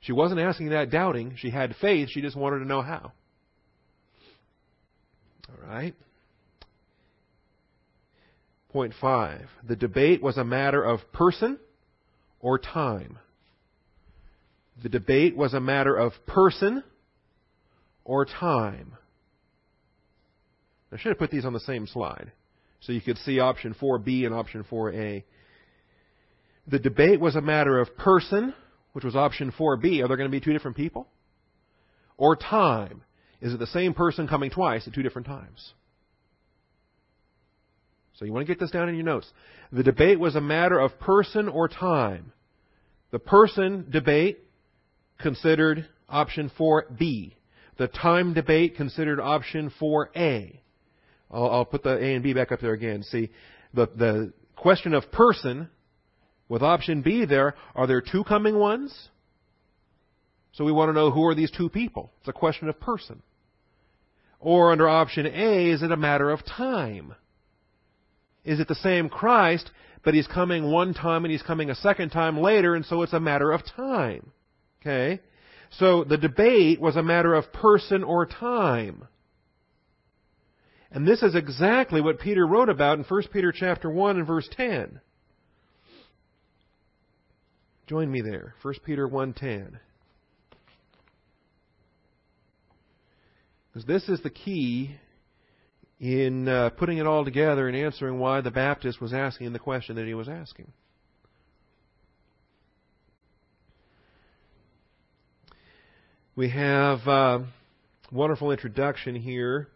[0.00, 1.34] She wasn't asking that doubting.
[1.36, 2.10] She had faith.
[2.10, 3.12] She just wanted to know how.
[5.48, 5.94] All right.
[8.70, 9.46] Point five.
[9.66, 11.58] The debate was a matter of person
[12.40, 13.18] or time.
[14.82, 16.84] The debate was a matter of person
[18.04, 18.92] or time.
[20.92, 22.30] I should have put these on the same slide
[22.80, 25.24] so you could see option 4B and option 4A.
[26.68, 28.54] The debate was a matter of person
[28.96, 31.06] which was option 4B, are there going to be two different people?
[32.16, 33.02] Or time.
[33.42, 35.74] Is it the same person coming twice at two different times?
[38.14, 39.30] So you want to get this down in your notes.
[39.70, 42.32] The debate was a matter of person or time.
[43.10, 44.38] The person debate
[45.18, 47.34] considered option 4B.
[47.76, 50.60] The time debate considered option 4A.
[51.30, 53.02] I'll, I'll put the A and B back up there again.
[53.02, 53.30] See,
[53.74, 55.68] the, the question of person
[56.48, 59.08] with option B there, are there two coming ones?
[60.52, 62.10] So we want to know who are these two people.
[62.20, 63.22] It's a question of person.
[64.40, 67.14] Or under option A, is it a matter of time?
[68.44, 69.70] Is it the same Christ,
[70.04, 73.12] but he's coming one time and he's coming a second time later, and so it's
[73.12, 74.30] a matter of time?
[74.80, 75.20] Okay?
[75.70, 79.08] So the debate was a matter of person or time.
[80.90, 84.48] And this is exactly what Peter wrote about in 1 Peter chapter 1 and verse
[84.52, 85.00] 10.
[87.86, 88.54] Join me there.
[88.62, 89.78] 1 Peter 1:10.
[93.68, 94.96] Because this is the key
[96.00, 99.96] in uh, putting it all together and answering why the Baptist was asking the question
[99.96, 100.72] that he was asking.
[106.34, 107.44] We have a uh,
[108.10, 109.68] wonderful introduction here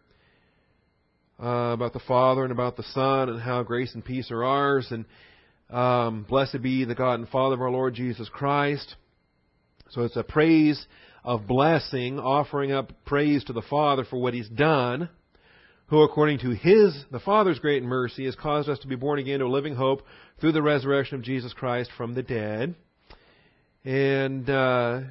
[1.41, 4.91] uh, about the Father and about the Son and how grace and peace are ours.
[4.91, 5.05] And
[5.69, 8.95] um, blessed be the God and Father of our Lord Jesus Christ.
[9.89, 10.85] So it's a praise
[11.23, 15.09] of blessing, offering up praise to the Father for what He's done,
[15.87, 19.39] who according to His, the Father's great mercy, has caused us to be born again
[19.39, 20.03] to a living hope
[20.39, 22.75] through the resurrection of Jesus Christ from the dead.
[23.83, 25.01] And uh,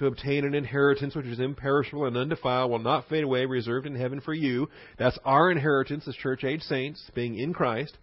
[0.00, 3.94] to obtain an inheritance which is imperishable and undefiled, will not fade away, reserved in
[3.94, 4.66] heaven for you.
[4.98, 7.98] That's our inheritance as church age saints, being in Christ,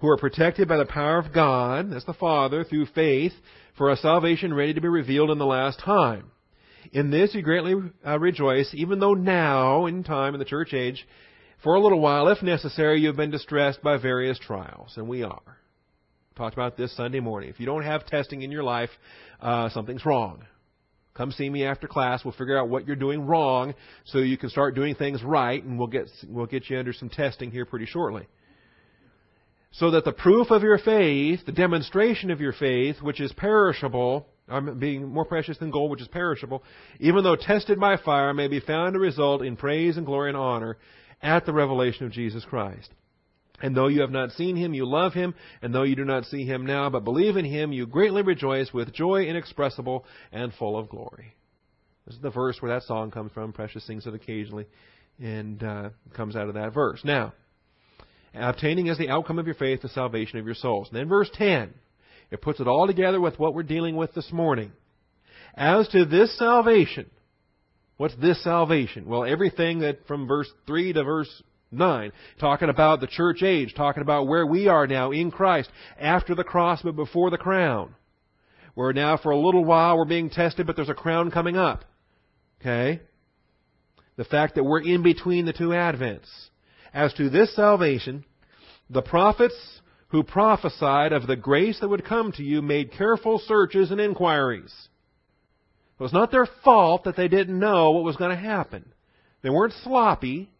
[0.00, 3.32] who are protected by the power of God, that's the Father, through faith,
[3.78, 6.30] for a salvation ready to be revealed in the last time.
[6.92, 7.74] In this you greatly
[8.06, 11.06] uh, rejoice, even though now, in time, in the church age,
[11.64, 15.22] for a little while, if necessary, you have been distressed by various trials, and we
[15.22, 15.58] are.
[16.36, 17.48] Talked about this Sunday morning.
[17.48, 18.90] If you don't have testing in your life,
[19.40, 20.42] uh, something's wrong.
[21.16, 22.24] Come see me after class.
[22.24, 23.74] We'll figure out what you're doing wrong,
[24.04, 27.08] so you can start doing things right, and we'll get we'll get you under some
[27.08, 28.26] testing here pretty shortly.
[29.72, 34.26] So that the proof of your faith, the demonstration of your faith, which is perishable,
[34.48, 36.62] um, being more precious than gold, which is perishable,
[37.00, 40.36] even though tested by fire, may be found to result in praise and glory and
[40.36, 40.76] honor
[41.22, 42.90] at the revelation of Jesus Christ.
[43.62, 45.34] And though you have not seen him, you love him.
[45.62, 48.72] And though you do not see him now, but believe in him, you greatly rejoice
[48.72, 51.34] with joy inexpressible and full of glory.
[52.06, 53.52] This is the verse where that song comes from.
[53.52, 54.66] Precious sings it occasionally,
[55.18, 57.00] and uh, comes out of that verse.
[57.02, 57.32] Now,
[58.34, 60.88] obtaining as the outcome of your faith the salvation of your souls.
[60.88, 61.72] And then verse 10,
[62.30, 64.72] it puts it all together with what we're dealing with this morning.
[65.54, 67.10] As to this salvation,
[67.96, 69.06] what's this salvation?
[69.06, 74.02] Well, everything that from verse 3 to verse 9, talking about the church age, talking
[74.02, 77.94] about where we are now in Christ, after the cross but before the crown.
[78.74, 81.84] Where now for a little while we're being tested, but there's a crown coming up.
[82.60, 83.00] Okay?
[84.16, 86.28] The fact that we're in between the two advents.
[86.92, 88.24] As to this salvation,
[88.88, 93.90] the prophets who prophesied of the grace that would come to you made careful searches
[93.90, 94.72] and inquiries.
[95.98, 98.92] It was not their fault that they didn't know what was going to happen.
[99.42, 100.50] They weren't sloppy.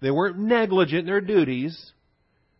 [0.00, 1.92] They weren't negligent in their duties.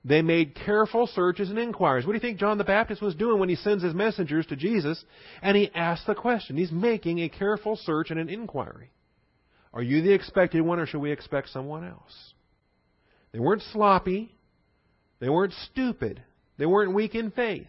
[0.04, 2.06] They made careful searches and inquiries.
[2.06, 4.56] What do you think John the Baptist was doing when he sends his messengers to
[4.56, 5.04] Jesus
[5.42, 6.56] and he asks the question?
[6.56, 8.90] He's making a careful search and an inquiry.
[9.72, 12.32] Are you the expected one or should we expect someone else?
[13.32, 14.34] They weren't sloppy.
[15.20, 16.22] They weren't stupid.
[16.58, 17.66] They weren't weak in faith.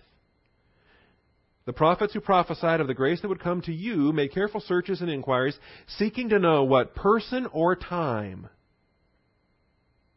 [1.65, 5.01] The prophets who prophesied of the grace that would come to you made careful searches
[5.01, 5.59] and inquiries,
[5.97, 8.49] seeking to know what person or time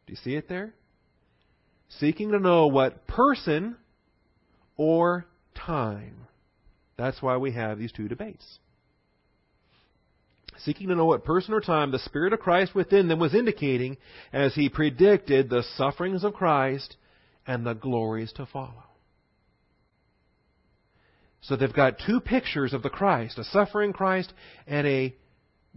[0.06, 0.74] do you see it there?
[1.88, 3.76] Seeking to know what person
[4.76, 6.26] or time.
[6.96, 8.58] That's why we have these two debates.
[10.58, 13.96] Seeking to know what person or time the Spirit of Christ within them was indicating
[14.32, 16.96] as he predicted the sufferings of Christ
[17.46, 18.84] and the glories to follow.
[21.40, 24.32] So they've got two pictures of the Christ, a suffering Christ
[24.66, 25.14] and a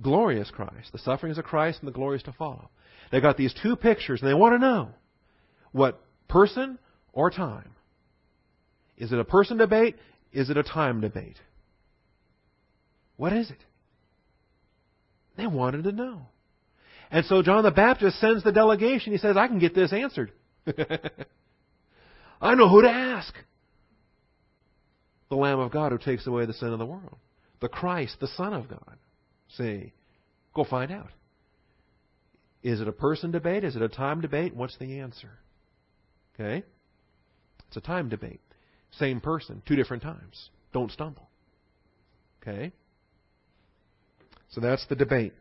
[0.02, 0.92] glorious Christ.
[0.92, 2.70] The sufferings of Christ and the glories to follow.
[3.12, 4.90] They got these two pictures and they want to know
[5.72, 6.80] what person
[7.14, 7.72] or time.
[8.98, 9.96] Is it a person debate?
[10.32, 11.38] Is it a time debate?
[13.18, 13.64] What is it?
[15.38, 16.28] They wanted to know.
[17.12, 19.12] And so John the Baptist sends the delegation.
[19.12, 20.32] He says, I can get this answered.
[22.42, 23.34] I know who to ask.
[25.30, 27.18] The Lamb of God who takes away the sin of the world.
[27.62, 28.98] The Christ, the Son of God.
[29.58, 29.94] See,
[30.54, 31.10] go find out.
[32.66, 33.64] Is it a person debate?
[33.64, 34.56] Is it a time debate?
[34.56, 35.30] What's the answer?
[36.34, 36.66] Okay?
[37.68, 38.42] It's a time debate.
[38.98, 40.50] Same person, two different times.
[40.74, 41.30] Don't stumble.
[42.42, 42.72] Okay?
[44.50, 45.34] So that's the debate.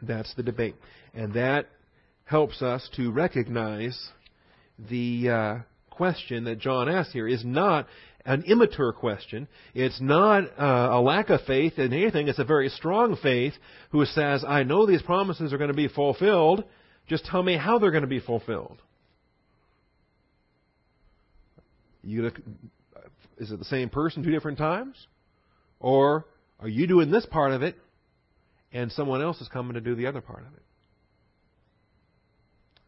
[0.00, 0.76] That's the debate.
[1.12, 1.66] And that
[2.24, 4.08] helps us to recognize
[4.78, 5.58] the uh,
[5.90, 7.86] question that John asked here is not
[8.24, 9.48] an immature question.
[9.74, 12.28] It's not uh, a lack of faith in anything.
[12.28, 13.54] It's a very strong faith
[13.90, 16.64] who says, I know these promises are going to be fulfilled.
[17.08, 18.80] Just tell me how they're going to be fulfilled.
[22.02, 22.30] You
[23.38, 25.06] is it the same person two different times?
[25.78, 26.26] Or
[26.60, 27.76] are you doing this part of it
[28.72, 30.62] and someone else is coming to do the other part of it?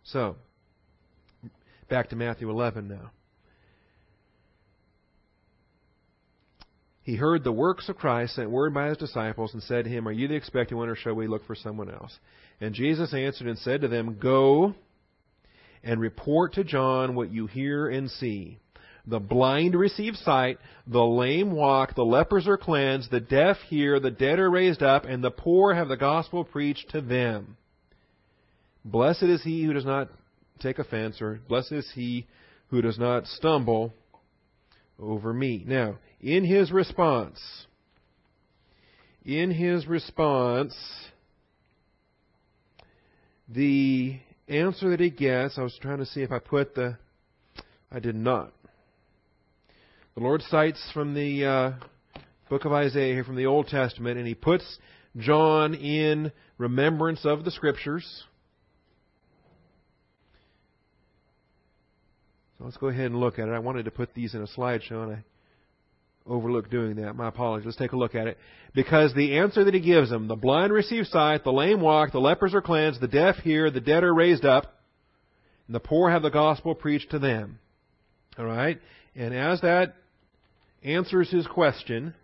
[0.05, 0.37] So,
[1.89, 3.11] back to Matthew 11 now.
[7.03, 10.07] He heard the works of Christ sent word by his disciples and said to him,
[10.07, 12.17] Are you the expected one, or shall we look for someone else?
[12.61, 14.75] And Jesus answered and said to them, Go
[15.83, 18.59] and report to John what you hear and see.
[19.05, 24.13] The blind receive sight, the lame walk, the lepers are cleansed, the deaf hear, the
[24.13, 27.57] dead are raised up, and the poor have the gospel preached to them.
[28.85, 30.09] Blessed is he who does not
[30.61, 32.29] take offense, or blessed is he
[32.69, 33.93] who does not stumble
[35.01, 35.65] over me.
[35.67, 37.41] Now, in his response,
[39.25, 40.75] in his response,
[43.49, 44.19] the
[44.49, 46.97] answer that he gets, I was trying to see if I put the,
[47.91, 48.53] I did not.
[50.15, 51.73] The Lord cites from the uh,
[52.49, 54.79] book of Isaiah here from the Old Testament, and he puts
[55.17, 58.25] John in remembrance of the Scriptures.
[62.59, 63.53] So let's go ahead and look at it.
[63.53, 65.25] I wanted to put these in a slideshow, and I
[66.27, 67.15] overlooked doing that.
[67.15, 67.67] My apologies.
[67.67, 68.39] Let's take a look at it.
[68.75, 72.21] Because the answer that he gives them, the blind receive sight, the lame walk, the
[72.21, 74.65] lepers are cleansed, the deaf hear, the dead are raised up,
[75.67, 77.59] and the poor have the gospel preached to them.
[78.39, 78.81] All right?
[79.15, 79.95] And as that
[80.83, 82.15] answers his question,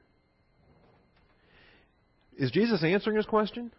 [2.39, 3.73] is Jesus answering his question?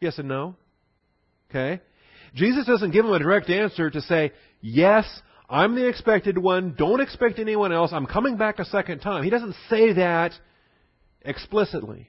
[0.00, 0.56] Yes and no.
[1.50, 1.80] Okay?
[2.34, 5.06] Jesus doesn't give him a direct answer to say, yes,
[5.48, 6.74] I'm the expected one.
[6.76, 7.92] Don't expect anyone else.
[7.92, 9.24] I'm coming back a second time.
[9.24, 10.32] He doesn't say that
[11.22, 12.08] explicitly.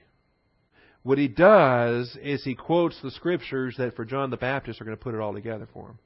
[1.02, 4.96] What he does is he quotes the scriptures that for John the Baptist are going
[4.96, 5.98] to put it all together for him.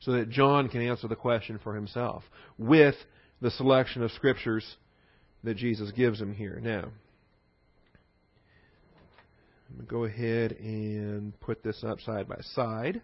[0.00, 2.24] So that John can answer the question for himself
[2.58, 2.96] with
[3.40, 4.76] the selection of scriptures
[5.44, 6.60] that Jesus gives him here.
[6.62, 6.90] Now,
[9.70, 13.00] I'm going to go ahead and put this up side by side.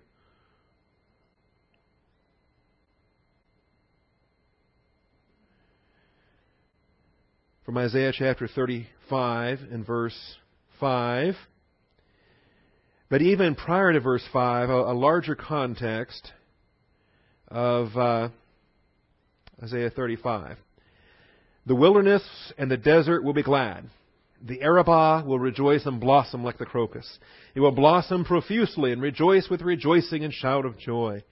[7.70, 10.18] From Isaiah chapter 35 and verse
[10.80, 11.36] 5.
[13.08, 16.32] But even prior to verse 5, a, a larger context
[17.46, 18.30] of uh,
[19.62, 20.56] Isaiah 35.
[21.66, 22.24] The wilderness
[22.58, 23.84] and the desert will be glad
[24.44, 27.20] the Arabah will rejoice and blossom like the crocus.
[27.54, 31.22] It will blossom profusely and rejoice with rejoicing and shout of joy.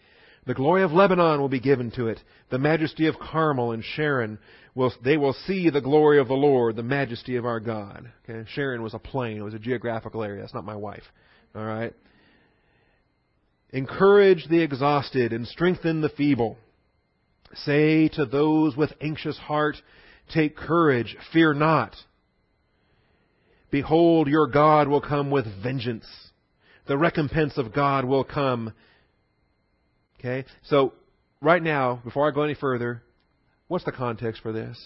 [0.49, 2.18] The glory of Lebanon will be given to it.
[2.49, 4.38] The majesty of Carmel and Sharon
[4.74, 8.11] will, they will see the glory of the Lord, the majesty of our God.
[8.26, 8.49] Okay?
[8.55, 9.36] Sharon was a plain.
[9.36, 10.40] It was a geographical area.
[10.40, 11.03] That's not my wife.
[11.55, 11.92] All right.
[13.74, 16.57] Encourage the exhausted and strengthen the feeble.
[17.53, 19.76] Say to those with anxious heart,
[20.32, 21.94] take courage, fear not.
[23.70, 26.07] Behold, your God will come with vengeance.
[26.86, 28.72] The recompense of God will come.
[30.19, 30.45] Okay?
[30.64, 30.93] So,
[31.41, 33.03] right now, before I go any further,
[33.69, 34.79] what's the context for this?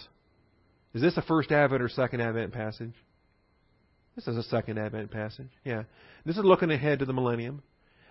[0.94, 2.94] Is this a first Advent or second Advent passage?
[4.14, 5.48] This is a second Advent passage.
[5.64, 5.84] Yeah.
[6.26, 7.62] This is looking ahead to the millennium.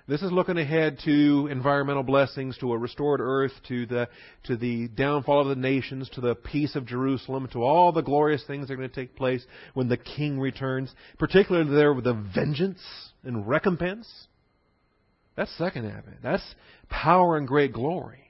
[0.08, 4.10] This is looking ahead to environmental blessings, to a restored earth, to the,
[4.46, 8.44] to the downfall of the nations, to the peace of Jerusalem, to all the glorious
[8.46, 9.46] things that are going to take place
[9.76, 12.82] when the King returns, particularly there with the vengeance
[13.24, 14.10] and recompense.
[15.36, 16.18] That's second advent.
[16.22, 16.44] That's
[16.92, 18.30] power and great glory.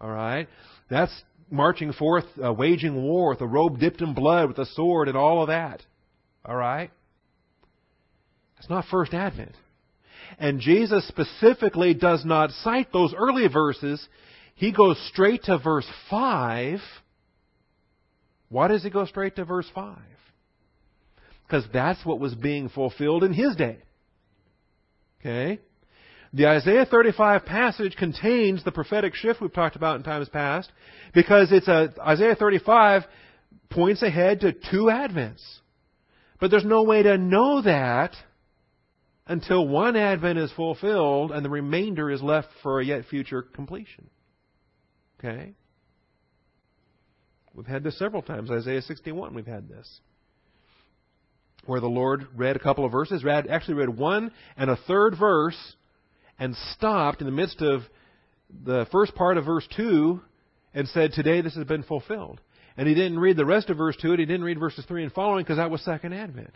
[0.00, 0.48] All right?
[0.90, 1.12] That's
[1.50, 5.16] marching forth, uh, waging war with a robe dipped in blood, with a sword, and
[5.16, 5.82] all of that.
[6.44, 6.90] All right?
[8.56, 9.54] That's not first advent.
[10.38, 14.06] And Jesus specifically does not cite those early verses.
[14.54, 16.80] He goes straight to verse 5.
[18.48, 19.96] Why does he go straight to verse 5?
[21.46, 23.78] Because that's what was being fulfilled in his day.
[25.20, 25.60] Okay?
[26.32, 30.70] The Isaiah 35 passage contains the prophetic shift we've talked about in times past
[31.14, 33.04] because it's a, Isaiah 35
[33.70, 35.42] points ahead to two advents.
[36.40, 38.14] But there's no way to know that
[39.26, 44.08] until one advent is fulfilled and the remainder is left for a yet future completion.
[45.18, 45.54] Okay?
[47.54, 48.50] We've had this several times.
[48.50, 50.00] Isaiah 61, we've had this.
[51.64, 55.16] Where the Lord read a couple of verses, read, actually read one and a third
[55.18, 55.56] verse,
[56.38, 57.82] and stopped in the midst of
[58.64, 60.20] the first part of verse 2
[60.74, 62.40] and said, Today this has been fulfilled.
[62.76, 65.02] And he didn't read the rest of verse 2, and he didn't read verses 3
[65.02, 66.54] and following because that was second advent.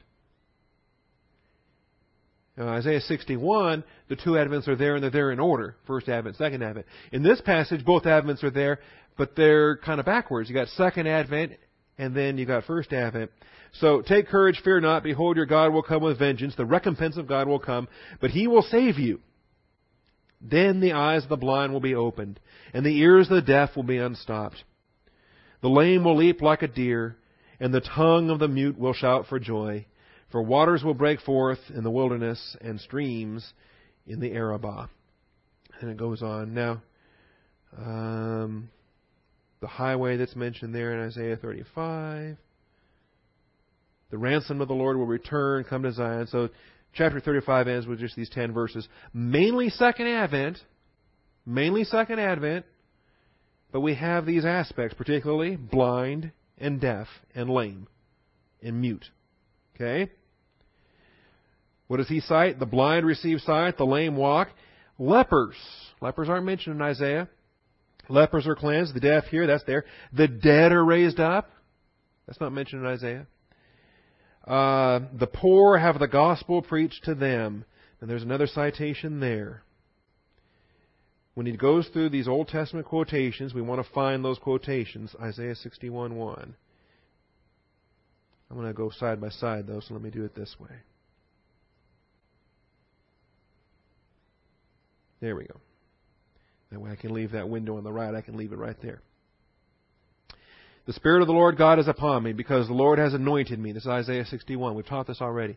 [2.57, 5.77] Now, Isaiah 61, the two advents are there and they're there in order.
[5.87, 6.87] First advent, second advent.
[7.11, 8.79] In this passage, both advents are there,
[9.17, 10.51] but they're kind of backwards.
[10.51, 11.53] You got second advent
[11.97, 13.31] and then you got first advent.
[13.81, 15.03] So take courage, fear not.
[15.03, 16.55] Behold, your God will come with vengeance.
[16.55, 17.89] The recompense of God will come,
[18.21, 19.21] but he will save you.
[20.43, 22.41] Then the eyes of the blind will be opened,
[22.75, 24.65] and the ears of the deaf will be unstopped.
[25.61, 27.17] The lame will leap like a deer,
[27.61, 29.87] and the tongue of the mute will shout for joy.
[30.33, 33.53] For waters will break forth in the wilderness and streams
[34.07, 34.89] in the Arabah.
[35.81, 36.55] And it goes on.
[36.55, 36.83] Now,
[37.79, 38.71] um,
[39.61, 42.37] the highway that's mentioned there in Isaiah 35.
[44.11, 46.27] The ransom of the Lord will return, come to Zion.
[46.27, 46.49] So,
[46.95, 48.89] chapter 35 ends with just these 10 verses.
[49.13, 50.59] Mainly Second Advent.
[51.47, 52.65] Mainly Second Advent.
[53.73, 57.89] But we have these aspects, particularly blind and deaf and lame
[58.63, 59.05] and mute.
[59.75, 60.11] Okay?
[61.89, 62.59] What does he cite?
[62.59, 64.49] The blind receive sight, the lame walk.
[64.99, 65.57] Lepers.
[66.01, 67.29] Lepers aren't mentioned in Isaiah.
[68.09, 69.85] Lepers are cleansed, the deaf hear, that's there.
[70.13, 71.51] The dead are raised up.
[72.27, 73.27] That's not mentioned in Isaiah.
[74.47, 77.65] Uh, the poor have the gospel preached to them.
[78.01, 79.63] And there's another citation there.
[81.35, 85.15] When he goes through these Old Testament quotations, we want to find those quotations.
[85.21, 86.55] Isaiah 61 1.
[88.51, 90.77] I'm going to go side by side, though, so let me do it this way.
[95.21, 95.61] There we go.
[96.71, 98.15] That way I can leave that window on the right.
[98.15, 99.01] I can leave it right there.
[100.87, 103.73] The Spirit of the Lord God is upon me because the Lord has anointed me.
[103.73, 104.75] This is Isaiah 61.
[104.75, 105.57] We've taught this already.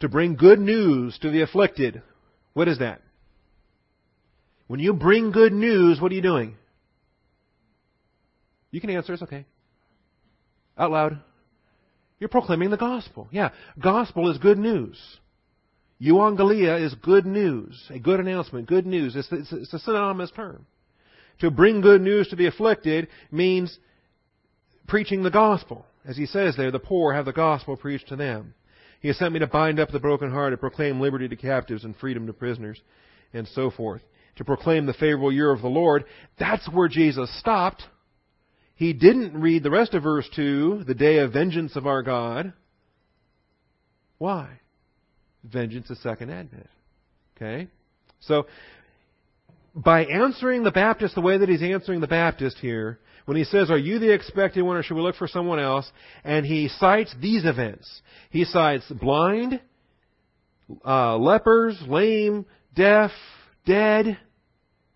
[0.00, 2.02] To bring good news to the afflicted.
[2.52, 3.00] What is that?
[4.66, 6.56] When you bring good news, what are you doing?
[8.70, 9.46] You can answer, it's okay.
[10.76, 11.18] Out loud.
[12.18, 13.28] You're proclaiming the gospel.
[13.30, 14.98] Yeah, gospel is good news.
[16.00, 19.14] Euangelia is good news, a good announcement, good news.
[19.14, 20.66] It's, it's, it's a synonymous term.
[21.40, 23.78] To bring good news to the afflicted means
[24.86, 25.86] preaching the gospel.
[26.04, 28.54] As he says there, the poor have the gospel preached to them.
[29.00, 32.26] He has sent me to bind up the brokenhearted, proclaim liberty to captives and freedom
[32.26, 32.80] to prisoners,
[33.32, 34.02] and so forth.
[34.36, 36.04] To proclaim the favorable year of the Lord.
[36.38, 37.82] That's where Jesus stopped.
[38.74, 42.52] He didn't read the rest of verse 2, the day of vengeance of our God.
[44.18, 44.60] Why?
[45.44, 46.68] Vengeance is second advent.
[47.36, 47.68] Okay?
[48.20, 48.46] So,
[49.74, 53.70] by answering the Baptist the way that he's answering the Baptist here, when he says,
[53.70, 55.90] Are you the expected one or should we look for someone else?
[56.24, 58.02] And he cites these events.
[58.30, 59.60] He cites blind,
[60.84, 63.10] uh, lepers, lame, deaf,
[63.66, 64.18] dead.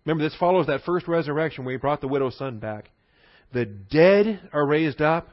[0.05, 2.89] Remember, this follows that first resurrection where he brought the widow's son back.
[3.53, 5.29] The dead are raised up.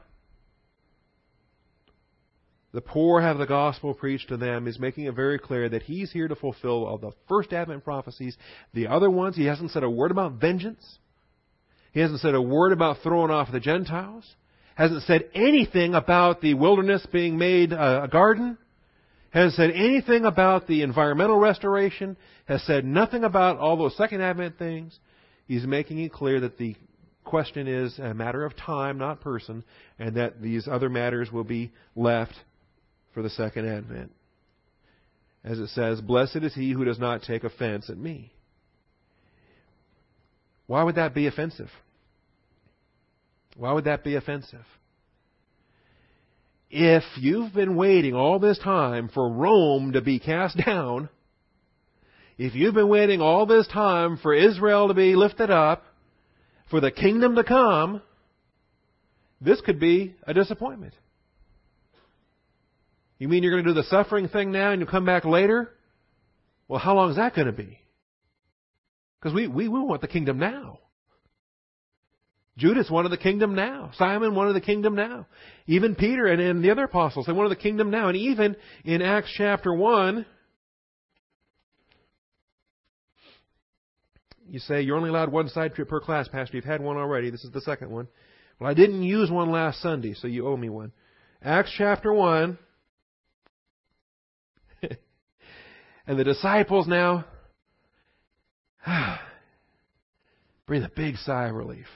[2.73, 4.65] The poor have the gospel preached to them.
[4.65, 8.35] He's making it very clear that he's here to fulfill all the first Advent prophecies.
[8.73, 10.99] The other ones, he hasn't said a word about vengeance.
[11.95, 14.25] He hasn't said a word about throwing off the Gentiles.
[14.75, 18.57] Hasn't said anything about the wilderness being made uh, a garden.
[19.29, 22.17] Hasn't said anything about the environmental restoration.
[22.49, 24.99] Has said nothing about all those second advent things.
[25.47, 26.75] He's making it clear that the
[27.23, 29.63] question is a matter of time, not person,
[29.97, 32.33] and that these other matters will be left
[33.13, 34.11] for the second advent.
[35.45, 38.33] As it says, Blessed is he who does not take offense at me.
[40.67, 41.69] Why would that be offensive?
[43.55, 44.65] Why would that be offensive?
[46.69, 51.09] If you've been waiting all this time for Rome to be cast down,
[52.37, 55.83] if you've been waiting all this time for Israel to be lifted up,
[56.69, 58.01] for the kingdom to come,
[59.39, 60.93] this could be a disappointment.
[63.17, 65.71] You mean you're going to do the suffering thing now and you'll come back later?
[66.67, 67.79] Well, how long is that going to be?
[69.19, 70.79] Because we, we, we want the kingdom now.
[72.57, 73.91] Judas wanted the kingdom now.
[73.95, 75.27] Simon wanted the kingdom now.
[75.67, 78.07] Even Peter and, and the other apostles, they wanted the kingdom now.
[78.07, 80.25] And even in Acts chapter 1,
[84.47, 86.55] you say you're only allowed one side trip per class, Pastor.
[86.55, 87.29] You've had one already.
[87.29, 88.07] This is the second one.
[88.57, 90.93] Well, I didn't use one last Sunday, so you owe me one.
[91.41, 92.57] Acts chapter 1.
[96.07, 97.25] and the disciples now
[100.65, 101.87] breathe a big sigh of relief.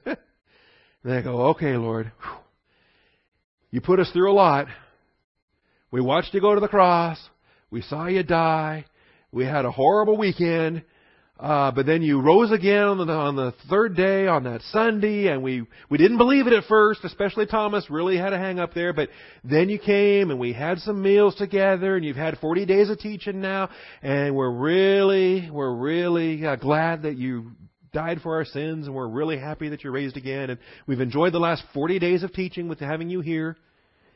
[1.04, 2.12] they go, okay, Lord,
[3.70, 4.66] you put us through a lot.
[5.90, 7.18] We watched you go to the cross.
[7.70, 8.84] We saw you die.
[9.32, 10.84] We had a horrible weekend.
[11.38, 15.26] Uh, but then you rose again on the, on the third day, on that Sunday,
[15.26, 18.72] and we, we didn't believe it at first, especially Thomas really had a hang up
[18.72, 19.08] there, but
[19.42, 23.00] then you came and we had some meals together, and you've had 40 days of
[23.00, 23.68] teaching now,
[24.00, 27.50] and we're really, we're really uh, glad that you
[27.94, 30.50] died for our sins, and we're really happy that you're raised again.
[30.50, 33.56] And we've enjoyed the last 40 days of teaching with having you here,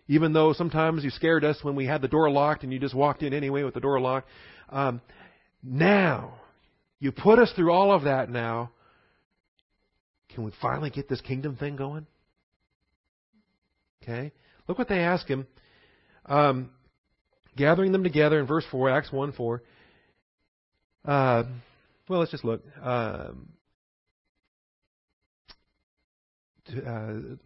[0.09, 2.95] even though sometimes you scared us when we had the door locked and you just
[2.95, 4.29] walked in anyway with the door locked.
[4.68, 5.01] Um,
[5.62, 6.35] now,
[7.01, 8.72] you put us through all of that now.
[10.35, 12.07] Can we finally get this kingdom thing going?
[14.03, 14.33] Okay?
[14.66, 15.47] Look what they ask him.
[16.26, 16.70] Um,
[17.57, 19.62] gathering them together in verse 4, Acts 1 4.
[21.05, 21.45] Uh,
[22.09, 22.62] well, let's just look.
[22.83, 23.49] Um,
[26.86, 27.36] uh,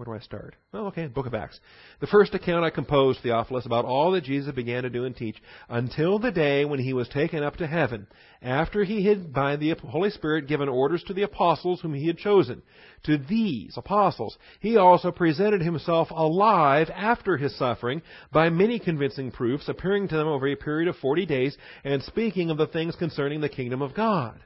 [0.00, 0.56] where do I start?
[0.72, 1.60] Well, okay, Book of Acts.
[2.00, 5.36] The first account I composed, Theophilus, about all that Jesus began to do and teach
[5.68, 8.06] until the day when he was taken up to heaven,
[8.40, 12.16] after he had, by the Holy Spirit, given orders to the apostles whom he had
[12.16, 12.62] chosen.
[13.02, 18.00] To these apostles, he also presented himself alive after his suffering
[18.32, 22.48] by many convincing proofs, appearing to them over a period of forty days and speaking
[22.48, 24.40] of the things concerning the kingdom of God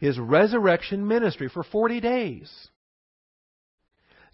[0.00, 2.68] his resurrection ministry for 40 days.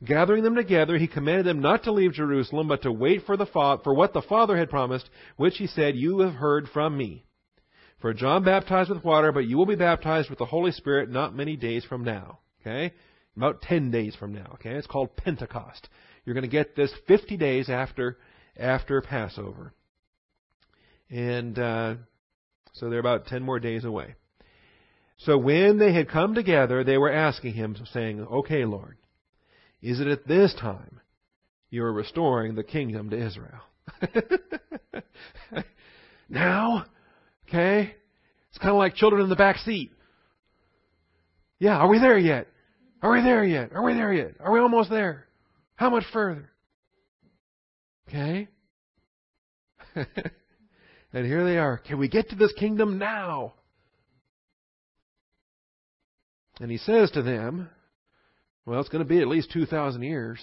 [0.04, 3.46] Gathering them together, he commanded them not to leave Jerusalem, but to wait for the
[3.46, 7.24] fa- for what the Father had promised, which he said, "You have heard from me."
[7.98, 11.34] For John baptized with water, but you will be baptized with the Holy Spirit not
[11.34, 12.40] many days from now.
[12.60, 12.94] Okay?
[13.36, 14.50] About 10 days from now.
[14.54, 14.74] Okay?
[14.74, 15.88] It's called Pentecost.
[16.24, 18.18] You're going to get this 50 days after,
[18.56, 19.72] after Passover.
[21.08, 21.94] And, uh,
[22.74, 24.14] so they're about 10 more days away.
[25.18, 28.96] So when they had come together, they were asking him, saying, Okay, Lord,
[29.80, 31.00] is it at this time
[31.70, 33.60] you are restoring the kingdom to Israel?
[36.28, 36.84] now?
[37.48, 37.94] Okay?
[38.50, 39.92] It's kind of like children in the back seat.
[41.58, 42.48] Yeah, are we there yet?
[43.02, 43.70] Are we there yet?
[43.74, 44.34] Are we there yet?
[44.40, 45.26] Are we almost there?
[45.76, 46.50] How much further?
[48.08, 48.48] Okay?
[49.94, 51.78] and here they are.
[51.78, 53.54] Can we get to this kingdom now?
[56.60, 57.68] And he says to them,
[58.64, 60.40] well, it's going to be at least 2,000 years.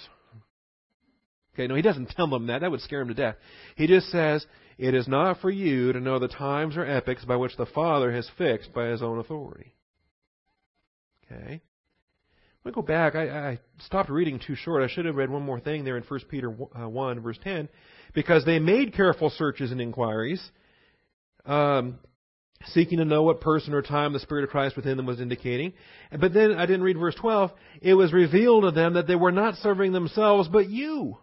[1.53, 2.61] Okay, no, he doesn't tell them that.
[2.61, 3.36] That would scare them to death.
[3.76, 4.45] He just says,
[4.78, 8.11] It is not for you to know the times or epochs by which the Father
[8.11, 9.76] has fixed by his own authority.
[11.32, 11.61] Okay?
[12.66, 13.14] Me go back.
[13.16, 14.84] I, I stopped reading too short.
[14.84, 17.68] I should have read one more thing there in 1 Peter 1, verse 10,
[18.14, 20.41] because they made careful searches and inquiries,
[21.45, 21.99] um,
[22.68, 25.74] seeking to know what person or time the Spirit of Christ within them was indicating.
[26.18, 27.51] But then I didn't read verse 12.
[27.82, 31.18] It was revealed to them that they were not serving themselves, but you.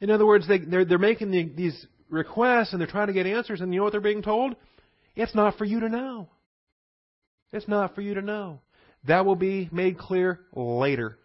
[0.00, 3.26] In other words, they, they're, they're making the, these requests and they're trying to get
[3.26, 4.56] answers, and you know what they're being told?
[5.16, 6.28] It's not for you to know.
[7.52, 8.60] It's not for you to know.
[9.06, 11.18] That will be made clear later.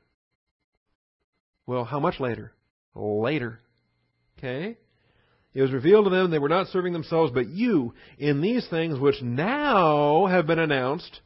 [1.65, 2.51] Well, how much later?
[2.93, 3.59] Later.
[4.37, 4.77] Okay?
[5.59, 8.97] It was revealed to them they were not serving themselves, but you in these things
[8.97, 11.19] which now have been announced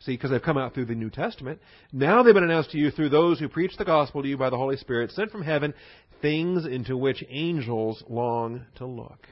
[0.00, 1.60] See, because they've come out through the New Testament.
[1.92, 4.50] Now they've been announced to you through those who preach the gospel to you by
[4.50, 5.72] the Holy Spirit, sent from heaven,
[6.20, 9.28] things into which angels long to look.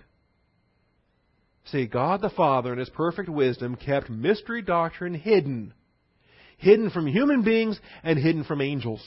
[1.65, 5.75] See, God the Father, in His perfect wisdom, kept mystery doctrine hidden.
[6.57, 9.03] Hidden from human beings and hidden from angels.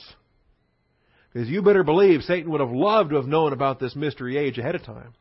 [1.32, 4.58] Because you better believe Satan would have loved to have known about this mystery age
[4.58, 5.14] ahead of time.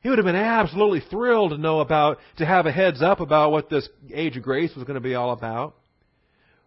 [0.00, 3.52] He would have been absolutely thrilled to know about, to have a heads up about
[3.52, 5.76] what this age of grace was going to be all about.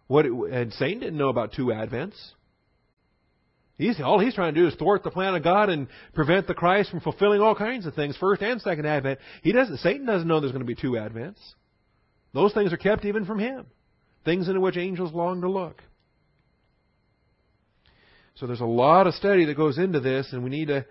[0.06, 2.16] What it, and Satan didn't know about two advents.
[3.76, 6.54] He's, all he's trying to do is thwart the plan of God and prevent the
[6.54, 9.18] Christ from fulfilling all kinds of things, first and second advent.
[9.42, 11.38] He doesn't, Satan doesn't know there's going to be two advents.
[12.32, 13.66] Those things are kept even from him.
[14.24, 15.82] Things into which angels long to look.
[18.36, 20.86] So there's a lot of study that goes into this, and we need to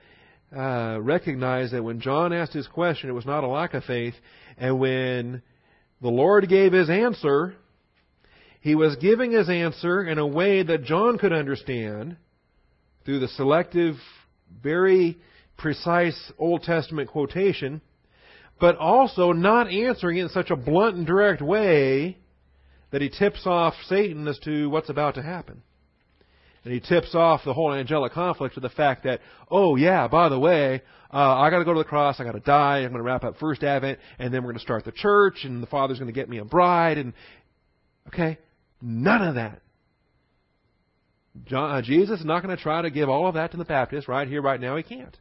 [0.55, 4.13] uh, recognize that when John asked his question, it was not a lack of faith.
[4.57, 5.41] And when
[6.01, 7.55] the Lord gave his answer,
[8.61, 12.17] he was giving his answer in a way that John could understand
[13.05, 13.95] through the selective,
[14.61, 15.17] very
[15.57, 17.81] precise Old Testament quotation,
[18.59, 22.17] but also not answering it in such a blunt and direct way
[22.91, 25.63] that he tips off Satan as to what's about to happen.
[26.63, 29.19] And he tips off the whole angelic conflict with the fact that,
[29.51, 30.81] oh yeah, by the way,
[31.13, 33.03] uh, I got to go to the cross, I got to die, I'm going to
[33.03, 35.99] wrap up First Advent, and then we're going to start the church, and the Father's
[35.99, 37.13] going to get me a bride, and
[38.07, 38.39] okay,
[38.81, 39.61] none of that.
[41.45, 43.65] John, uh, Jesus is not going to try to give all of that to the
[43.65, 44.77] Baptist right here, right now.
[44.77, 45.17] He can't.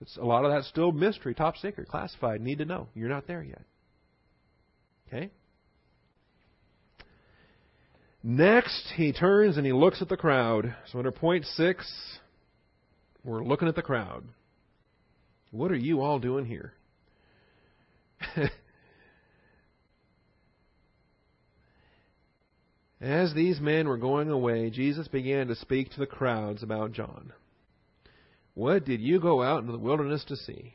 [0.00, 2.40] It's, a lot of that's still mystery, top secret, classified.
[2.40, 2.88] Need to know.
[2.94, 3.62] You're not there yet.
[5.08, 5.30] Okay.
[8.30, 10.74] Next, he turns and he looks at the crowd.
[10.92, 11.90] So under point six,
[13.24, 14.22] we're looking at the crowd.
[15.50, 16.74] What are you all doing here?
[23.00, 27.32] As these men were going away, Jesus began to speak to the crowds about John.
[28.52, 30.74] What did you go out into the wilderness to see?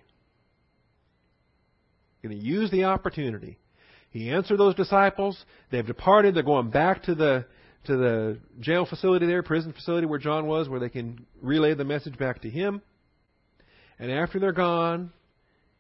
[2.24, 3.60] Going to use the opportunity
[4.14, 5.44] he answered those disciples.
[5.72, 6.36] They've departed.
[6.36, 7.46] They're going back to the
[7.86, 11.84] to the jail facility there, prison facility where John was, where they can relay the
[11.84, 12.82] message back to him.
[14.00, 15.12] And after they're gone,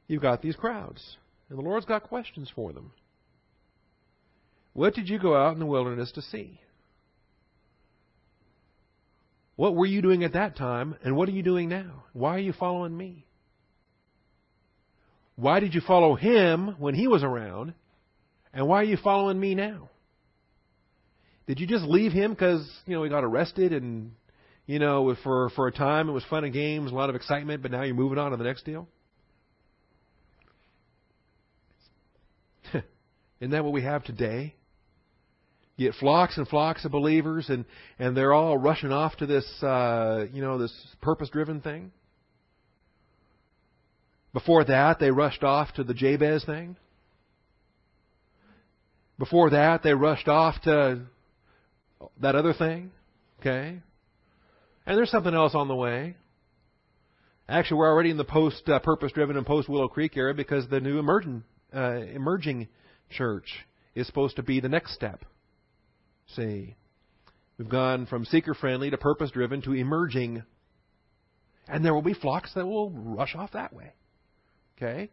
[0.08, 1.18] you've got these crowds.
[1.50, 2.92] And the Lord's got questions for them.
[4.74, 6.60] What did you go out in the wilderness to see?
[9.56, 12.04] What were you doing at that time, and what are you doing now?
[12.12, 13.28] Why are you following me?
[15.36, 17.76] Why did you follow him when he was around,
[18.54, 19.90] and why are you following me now?
[21.48, 24.12] Did you just leave him because you know he got arrested and
[24.66, 27.62] you know for for a time it was fun and games, a lot of excitement,
[27.62, 28.88] but now you're moving on to the next deal?
[33.42, 34.56] Isn't that what we have today?
[35.76, 37.66] You get flocks and flocks of believers, and
[37.98, 41.92] and they're all rushing off to this uh, you know this purpose-driven thing.
[44.32, 46.78] Before that, they rushed off to the Jabez thing.
[49.18, 51.02] Before that, they rushed off to
[52.22, 52.92] that other thing.
[53.40, 53.80] Okay?
[54.86, 56.16] And there's something else on the way.
[57.48, 60.68] Actually, we're already in the post uh, purpose driven and post Willow Creek era because
[60.70, 61.44] the new emerging,
[61.76, 62.68] uh, emerging
[63.10, 63.48] church
[63.96, 65.26] is supposed to be the next step.
[66.36, 66.76] See,
[67.58, 70.44] we've gone from seeker friendly to purpose driven to emerging.
[71.68, 73.92] And there will be flocks that will rush off that way.
[74.78, 75.12] Okay?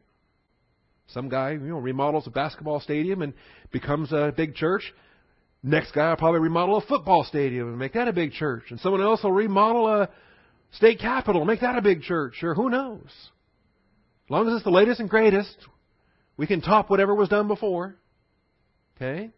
[1.12, 3.34] Some guy, you know, remodels a basketball stadium and
[3.72, 4.82] becomes a big church.
[5.62, 8.64] Next guy will probably remodel a football stadium and make that a big church.
[8.70, 10.08] And someone else will remodel a
[10.72, 12.42] state capitol and make that a big church.
[12.42, 13.06] Or who knows?
[13.06, 15.56] As long as it's the latest and greatest,
[16.36, 17.96] we can top whatever was done before.
[18.96, 19.30] Okay?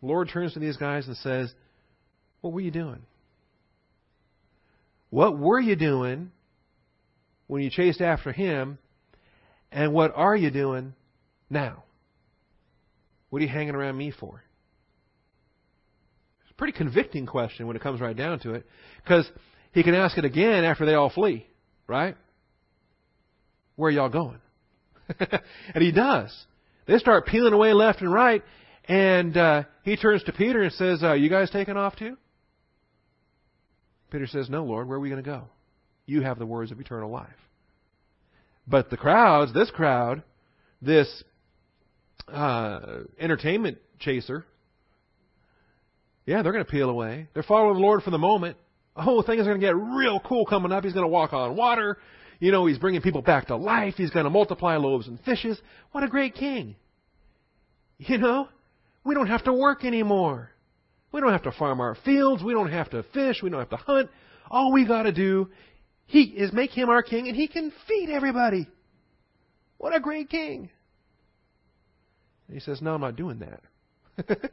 [0.00, 1.52] The Lord turns to these guys and says,
[2.40, 3.02] What were you doing?
[5.10, 6.32] What were you doing
[7.46, 8.78] when you chased after Him?
[9.74, 10.94] And what are you doing
[11.50, 11.82] now?
[13.28, 14.44] What are you hanging around me for?
[16.42, 18.64] It's a pretty convicting question when it comes right down to it.
[19.02, 19.28] Because
[19.72, 21.44] he can ask it again after they all flee,
[21.88, 22.16] right?
[23.74, 24.38] Where are y'all going?
[25.18, 26.32] and he does.
[26.86, 28.44] They start peeling away left and right,
[28.84, 32.16] and uh, he turns to Peter and says, uh, You guys taking off too?
[34.12, 35.48] Peter says, No, Lord, where are we going to go?
[36.06, 37.28] You have the words of eternal life.
[38.66, 40.22] But the crowds, this crowd,
[40.80, 41.22] this
[42.28, 42.80] uh,
[43.18, 44.44] entertainment chaser,
[46.26, 47.28] yeah, they're going to peel away.
[47.34, 48.56] They're following the Lord for the moment.
[48.96, 50.84] Oh, things are going to get real cool coming up.
[50.84, 51.98] He's going to walk on water.
[52.40, 53.94] You know, he's bringing people back to life.
[53.96, 55.60] He's going to multiply loaves and fishes.
[55.92, 56.76] What a great king.
[57.98, 58.48] You know,
[59.04, 60.50] we don't have to work anymore.
[61.12, 62.42] We don't have to farm our fields.
[62.42, 63.40] We don't have to fish.
[63.42, 64.10] We don't have to hunt.
[64.50, 65.48] All we got to do
[66.06, 68.66] he is make him our king and he can feed everybody.
[69.78, 70.70] What a great king.
[72.48, 74.38] And he says, No, I'm not doing that.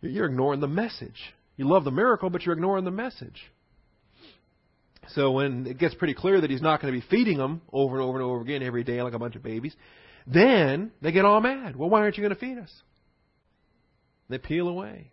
[0.00, 1.34] you're ignoring the message.
[1.56, 3.42] You love the miracle, but you're ignoring the message.
[5.14, 7.96] So when it gets pretty clear that he's not going to be feeding them over
[7.96, 9.74] and over and over again every day like a bunch of babies,
[10.26, 11.76] then they get all mad.
[11.76, 12.70] Well, why aren't you going to feed us?
[14.28, 15.10] They peel away.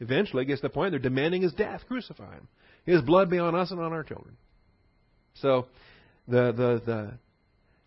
[0.00, 1.82] Eventually, it gets to the point they're demanding his death.
[1.86, 2.48] Crucify him.
[2.88, 4.34] His blood be on us and on our children.
[5.42, 5.66] So,
[6.26, 7.12] the the the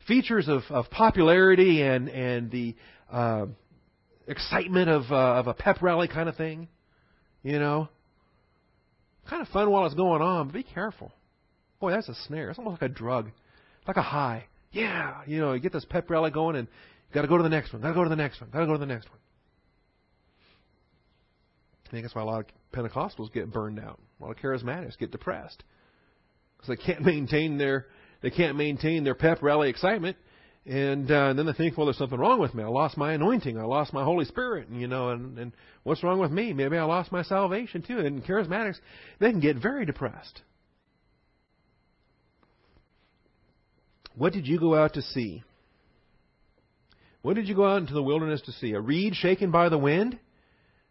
[0.08, 2.76] features of, of popularity and and the
[3.12, 3.47] uh,
[4.28, 6.68] excitement of uh, of a pep rally kind of thing,
[7.41, 7.89] you know,
[9.28, 11.12] kind of fun while it's going on, but be careful.
[11.80, 12.52] Boy, that's a snare.
[12.52, 13.32] It's almost like a drug,
[13.88, 14.45] like a high.
[14.72, 16.68] Yeah, you know, you get this pep rally going, and
[17.10, 17.82] you got to go to the next one.
[17.82, 18.52] Got to go to the next one.
[18.52, 19.18] Got to go to the next one.
[21.88, 23.99] I think that's why a lot of Pentecostals get burned out.
[24.22, 25.63] A lot of charismatics get depressed
[26.57, 27.88] because they can't maintain their
[28.22, 30.15] they can't maintain their pep rally excitement,
[30.65, 32.63] and, uh, and then they think, well, there's something wrong with me.
[32.63, 33.57] I lost my anointing.
[33.57, 34.67] I lost my Holy Spirit.
[34.67, 35.53] And, you know, and, and
[35.84, 36.53] what's wrong with me?
[36.53, 37.99] Maybe I lost my salvation too.
[37.99, 38.78] And charismatics,
[39.19, 40.41] they can get very depressed.
[44.15, 45.43] What did you go out to see?
[47.24, 48.74] What did you go out into the wilderness to see?
[48.74, 50.19] A reed shaken by the wind?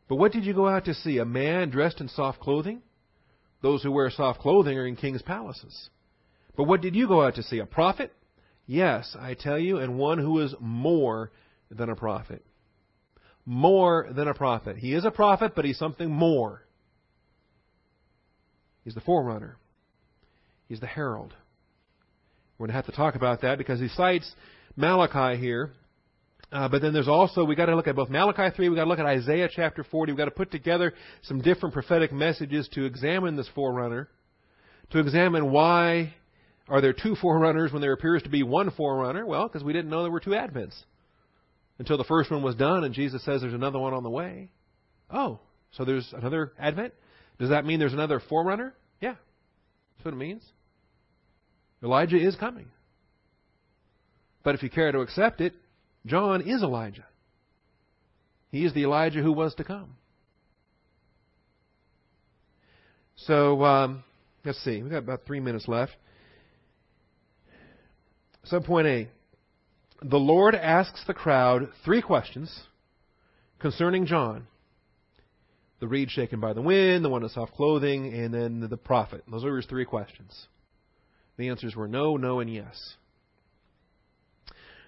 [0.09, 1.19] But what did you go out to see?
[1.19, 2.83] A man dressed in soft clothing?
[3.63, 5.91] Those who wear soft clothing are in king's palaces.
[6.57, 7.59] But what did you go out to see?
[7.59, 8.13] A prophet?
[8.67, 11.31] Yes, I tell you, and one who is more
[11.71, 12.45] than a prophet.
[13.45, 14.77] More than a prophet.
[14.77, 16.63] He is a prophet, but he's something more.
[18.85, 19.57] He's the forerunner.
[20.69, 21.35] He's the herald.
[22.59, 24.31] We're going to have to talk about that because he cites
[24.77, 25.73] Malachi here
[26.53, 28.85] uh, but then there's also, we got to look at both Malachi 3, we got
[28.85, 30.13] to look at Isaiah chapter 40.
[30.13, 34.09] We've got to put together some different prophetic messages to examine this forerunner,
[34.91, 36.15] to examine why
[36.69, 39.25] are there two forerunners when there appears to be one forerunner?
[39.25, 40.75] Well, because we didn't know there were two advents
[41.79, 44.51] until the first one was done and Jesus says there's another one on the way.
[45.09, 45.41] Oh,
[45.73, 46.95] so there's another advent?
[47.39, 48.75] Does that mean there's another forerunner?
[49.01, 49.15] Yeah.
[49.97, 50.43] That's what it means.
[51.83, 52.67] Elijah is coming.
[54.43, 55.55] But if you care to accept it,
[56.07, 57.07] John is Elijah.
[58.51, 59.97] He is the Elijah who was to come.
[63.17, 64.03] So, um,
[64.45, 64.83] let's see.
[64.83, 65.93] We've got about three minutes left.
[68.51, 69.09] Subpoint A.
[70.03, 72.63] The Lord asks the crowd three questions
[73.59, 74.47] concerning John
[75.81, 79.25] the reed shaken by the wind, the one in soft clothing, and then the prophet.
[79.31, 80.47] Those were his three questions.
[81.39, 82.97] The answers were no, no, and yes.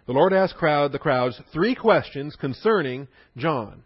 [0.06, 3.84] The Lord asked crowd, the crowds three questions concerning John,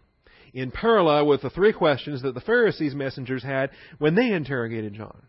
[0.53, 5.27] in parallel with the three questions that the Pharisees' messengers had when they interrogated John.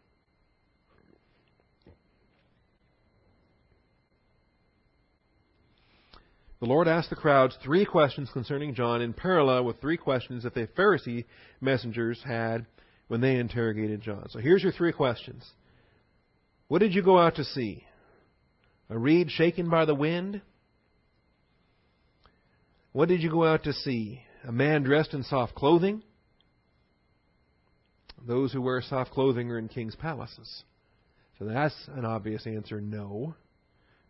[6.60, 10.54] The Lord asked the crowds three questions concerning John in parallel with three questions that
[10.54, 11.24] the Pharisee
[11.60, 12.66] messengers had
[13.06, 14.26] when they interrogated John.
[14.30, 15.48] So here's your three questions.
[16.66, 17.84] What did you go out to see?
[18.90, 20.40] A reed shaken by the wind?
[22.98, 24.22] What did you go out to see?
[24.42, 26.02] A man dressed in soft clothing?
[28.26, 30.64] Those who wear soft clothing are in king's palaces.
[31.38, 33.36] So that's an obvious answer no.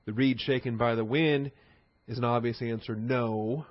[0.06, 1.52] The reed shaken by the wind
[2.06, 3.66] is an obvious answer no.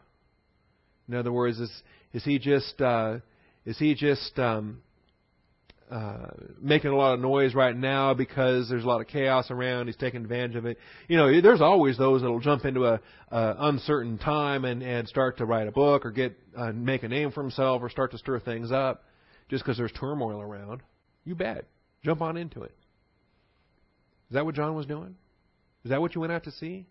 [1.07, 1.71] In other words, is,
[2.13, 3.17] is he just uh,
[3.65, 4.83] is he just um,
[5.89, 6.27] uh,
[6.61, 9.87] making a lot of noise right now because there's a lot of chaos around.
[9.87, 10.77] He's taking advantage of it.
[11.07, 12.99] You know, there's always those that'll jump into a,
[13.31, 17.07] a uncertain time and and start to write a book or get uh, make a
[17.07, 19.05] name for himself or start to stir things up
[19.49, 20.81] just because there's turmoil around.
[21.23, 21.65] You bet.
[22.03, 22.75] Jump on into it.
[24.29, 25.15] Is that what John was doing?
[25.85, 26.85] Is that what you went out to see?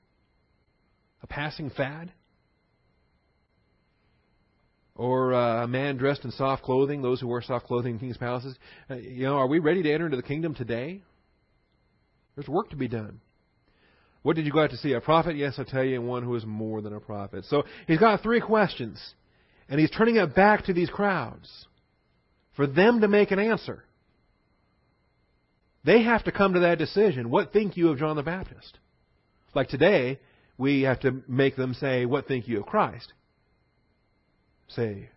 [1.23, 2.13] A passing fad?
[4.97, 8.17] Or uh, a man dressed in soft clothing, those who wear soft clothing in king's
[8.17, 8.57] palaces.
[8.91, 11.03] Uh, you know, are we ready to enter into the kingdom today?
[12.35, 13.21] There's work to be done.
[14.23, 14.93] What did you go out to see?
[14.93, 15.37] A prophet?
[15.37, 17.45] Yes, I tell you, and one who is more than a prophet.
[17.49, 19.01] So he's got three questions,
[19.69, 21.67] and he's turning it back to these crowds
[22.57, 23.85] for them to make an answer.
[25.85, 27.31] They have to come to that decision.
[27.31, 28.79] What think you of John the Baptist?
[29.55, 30.19] Like today,
[30.59, 33.13] we have to make them say, What think you of Christ?
[34.69, 35.09] Say,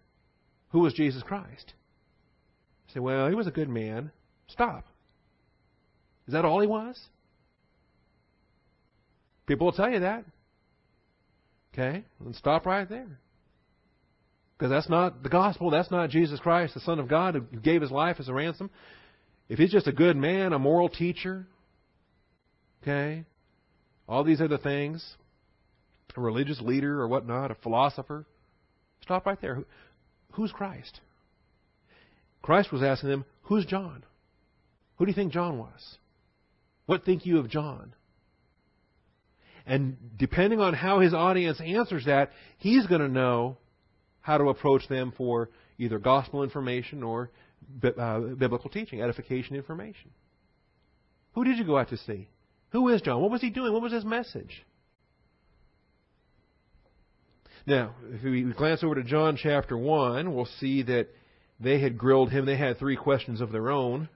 [0.69, 1.73] who was Jesus Christ?
[2.93, 4.11] Say, well, he was a good man.
[4.47, 4.85] Stop.
[6.27, 6.99] Is that all he was?
[9.47, 10.25] People will tell you that.
[11.73, 12.03] Okay?
[12.19, 13.19] Then stop right there.
[14.57, 15.69] Because that's not the gospel.
[15.69, 18.69] That's not Jesus Christ, the Son of God, who gave his life as a ransom.
[19.47, 21.47] If he's just a good man, a moral teacher,
[22.83, 23.23] okay,
[24.07, 25.15] all these other things,
[26.15, 28.25] a religious leader or whatnot, a philosopher,
[29.01, 29.63] Stop right there.
[30.33, 30.99] Who's Christ?
[32.41, 34.03] Christ was asking them, Who's John?
[34.97, 35.97] Who do you think John was?
[36.85, 37.93] What think you of John?
[39.65, 43.57] And depending on how his audience answers that, he's going to know
[44.21, 47.29] how to approach them for either gospel information or
[47.83, 50.11] uh, biblical teaching, edification information.
[51.33, 52.27] Who did you go out to see?
[52.71, 53.21] Who is John?
[53.21, 53.71] What was he doing?
[53.71, 54.63] What was his message?
[57.65, 61.07] Now, if we glance over to John chapter 1, we'll see that
[61.59, 62.45] they had grilled him.
[62.45, 64.09] They had three questions of their own.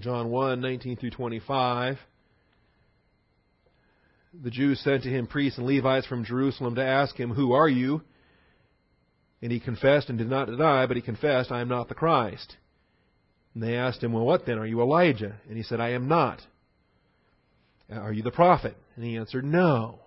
[0.00, 1.98] John 1, 19 through 25.
[4.42, 7.68] The Jews sent to him priests and Levites from Jerusalem to ask him, Who are
[7.68, 8.02] you?
[9.40, 12.56] And he confessed and did not deny, but he confessed, I am not the Christ.
[13.52, 14.58] And they asked him, Well, what then?
[14.58, 15.36] Are you Elijah?
[15.48, 16.42] And he said, I am not.
[17.88, 18.76] Are you the prophet?
[18.96, 20.03] And he answered, No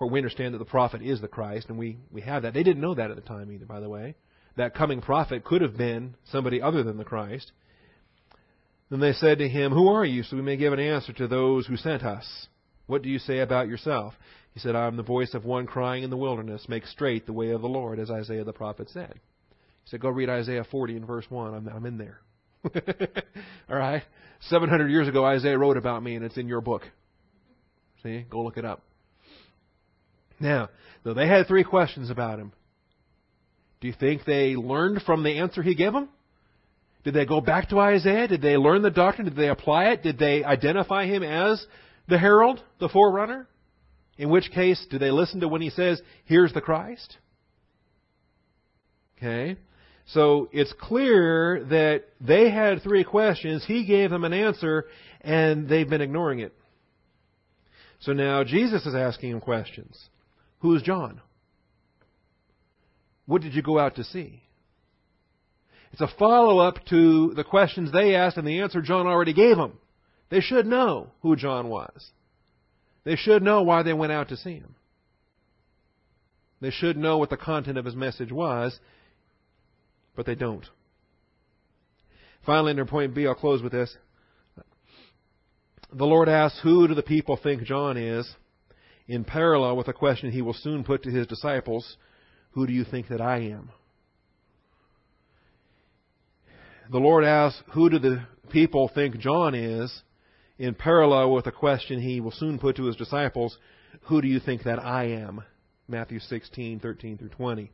[0.00, 2.54] course, we understand that the prophet is the Christ, and we, we have that.
[2.54, 4.16] They didn't know that at the time either, by the way.
[4.56, 7.52] That coming prophet could have been somebody other than the Christ.
[8.88, 11.28] Then they said to him, Who are you, so we may give an answer to
[11.28, 12.48] those who sent us?
[12.86, 14.14] What do you say about yourself?
[14.52, 17.32] He said, I am the voice of one crying in the wilderness, Make straight the
[17.32, 19.12] way of the Lord, as Isaiah the prophet said.
[19.14, 21.54] He said, Go read Isaiah 40 and verse 1.
[21.54, 22.20] I'm, I'm in there.
[23.70, 24.02] All right?
[24.48, 26.82] 700 years ago, Isaiah wrote about me, and it's in your book.
[28.02, 28.24] See?
[28.28, 28.82] Go look it up.
[30.40, 30.70] Now,
[31.04, 32.52] though they had three questions about him,
[33.80, 36.08] do you think they learned from the answer he gave them?
[37.04, 38.28] Did they go back to Isaiah?
[38.28, 39.26] Did they learn the doctrine?
[39.26, 40.02] Did they apply it?
[40.02, 41.64] Did they identify him as
[42.08, 43.46] the herald, the forerunner?
[44.18, 47.16] In which case, do they listen to when he says, Here's the Christ?
[49.16, 49.56] Okay.
[50.08, 53.64] So it's clear that they had three questions.
[53.64, 54.86] He gave them an answer,
[55.20, 56.52] and they've been ignoring it.
[58.00, 59.98] So now Jesus is asking them questions.
[60.60, 61.20] Who is John?
[63.26, 64.42] What did you go out to see?
[65.92, 69.56] It's a follow up to the questions they asked and the answer John already gave
[69.56, 69.78] them.
[70.30, 72.10] They should know who John was.
[73.04, 74.74] They should know why they went out to see him.
[76.60, 78.78] They should know what the content of his message was,
[80.14, 80.66] but they don't.
[82.44, 83.96] Finally, under point B, I'll close with this.
[85.92, 88.30] The Lord asks, Who do the people think John is?
[89.10, 91.96] In parallel with a question he will soon put to his disciples
[92.52, 93.70] Who do you think that I am?
[96.92, 100.02] The Lord asks, Who do the people think John is?
[100.60, 103.58] in parallel with a question he will soon put to his disciples
[104.02, 105.42] Who do you think that I am?
[105.88, 107.72] Matthew 16, 13 through 20.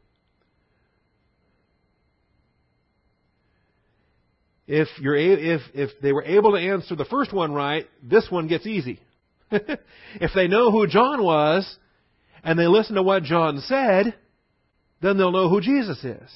[4.69, 8.49] If, you're, if, if they were able to answer the first one right, this one
[8.49, 9.01] gets easy.
[10.21, 11.79] if they know who John was,
[12.43, 14.15] and they listen to what John said,
[15.03, 16.31] then they'll know who Jesus is.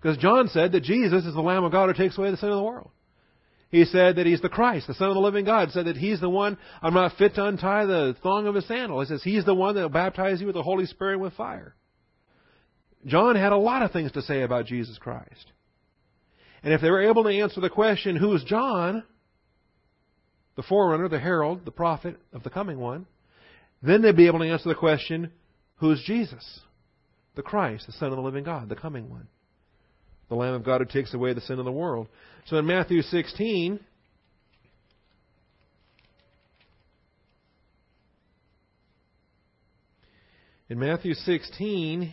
[0.00, 2.50] Because John said that Jesus is the Lamb of God who takes away the sin
[2.50, 2.90] of the world.
[3.70, 5.70] He said that he's the Christ, the Son of the living God.
[5.72, 9.00] Said that he's the one, I'm not fit to untie the thong of his sandal.
[9.00, 11.34] He says he's the one that will baptize you with the Holy Spirit and with
[11.34, 11.74] fire.
[13.06, 15.52] John had a lot of things to say about Jesus Christ.
[16.62, 19.04] And if they were able to answer the question, who is John?
[20.58, 23.06] The forerunner, the herald, the prophet of the coming one.
[23.80, 25.30] Then they'd be able to answer the question,
[25.76, 26.58] who is Jesus?
[27.36, 29.28] The Christ, the Son of the living God, the coming one.
[30.28, 32.08] The Lamb of God who takes away the sin of the world.
[32.46, 33.78] So in Matthew 16,
[40.68, 42.12] in Matthew 16,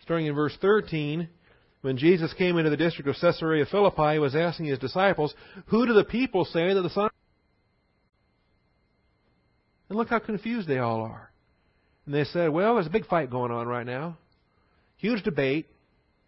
[0.00, 1.28] starting in verse 13,
[1.82, 5.34] when Jesus came into the district of Caesarea Philippi, he was asking his disciples,
[5.66, 7.10] Who do the people say that the Son
[9.88, 11.30] And look how confused they all are.
[12.06, 14.18] And they said, Well, there's a big fight going on right now.
[14.96, 15.66] Huge debate.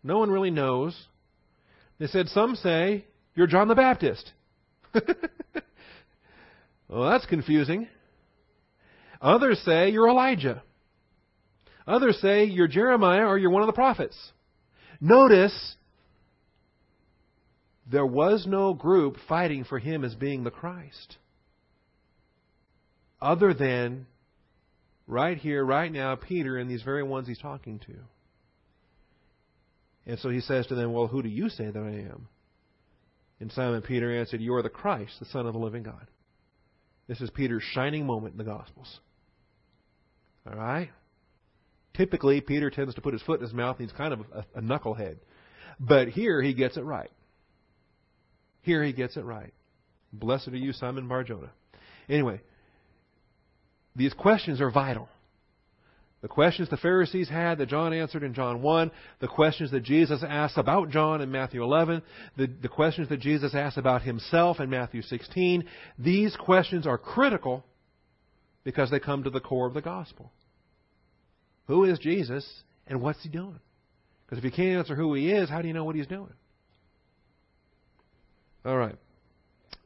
[0.03, 0.97] No one really knows.
[1.99, 3.05] They said, Some say
[3.35, 4.33] you're John the Baptist.
[6.89, 7.89] well, that's confusing.
[9.21, 10.63] Others say you're Elijah.
[11.87, 14.17] Others say you're Jeremiah or you're one of the prophets.
[15.01, 15.77] Notice
[17.91, 21.17] there was no group fighting for him as being the Christ.
[23.21, 24.07] Other than
[25.07, 27.95] right here, right now, Peter and these very ones he's talking to.
[30.07, 32.29] And so he says to them, Well, who do you say that I am?
[33.41, 36.07] And Simon Peter answered, You are the Christ, the Son of the living God.
[37.09, 39.01] This is Peter's shining moment in the Gospels.
[40.49, 40.91] All right?
[41.95, 44.45] Typically, Peter tends to put his foot in his mouth and he's kind of a,
[44.57, 45.17] a knucklehead.
[45.81, 47.11] But here he gets it right.
[48.62, 49.53] Here he gets it right.
[50.12, 51.51] Blessed are you, Simon Barjona.
[52.09, 52.41] Anyway,
[53.97, 55.09] these questions are vital.
[56.22, 58.90] The questions the Pharisees had that John answered in John 1,
[59.20, 62.03] the questions that Jesus asked about John in Matthew 11,
[62.36, 65.64] the, the questions that Jesus asked about himself in Matthew 16,
[65.99, 67.64] these questions are critical
[68.64, 70.32] because they come to the core of the gospel.
[71.68, 72.44] Who is Jesus
[72.86, 73.61] and what's he doing?
[74.24, 76.32] Because if you can't answer who he is, how do you know what he's doing?
[78.64, 78.97] All right.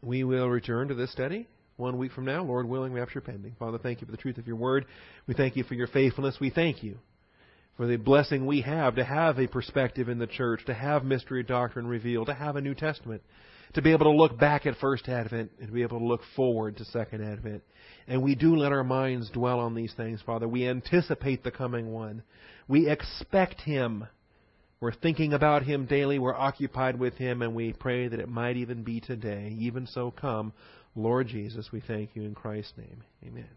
[0.02, 1.46] We will return to this study
[1.80, 3.56] one week from now, Lord willing, rapture pending.
[3.58, 4.86] Father, thank you for the truth of your word.
[5.26, 6.36] We thank you for your faithfulness.
[6.40, 6.98] We thank you
[7.76, 11.42] for the blessing we have to have a perspective in the church, to have mystery
[11.42, 13.22] doctrine revealed, to have a New Testament,
[13.72, 16.20] to be able to look back at First Advent and to be able to look
[16.36, 17.62] forward to Second Advent.
[18.06, 20.46] And we do let our minds dwell on these things, Father.
[20.46, 22.22] We anticipate the coming one.
[22.68, 24.06] We expect Him.
[24.80, 26.18] We're thinking about Him daily.
[26.18, 29.56] We're occupied with Him, and we pray that it might even be today.
[29.58, 30.52] Even so, come,
[30.96, 33.02] Lord Jesus, we thank you in Christ's name.
[33.26, 33.48] Amen.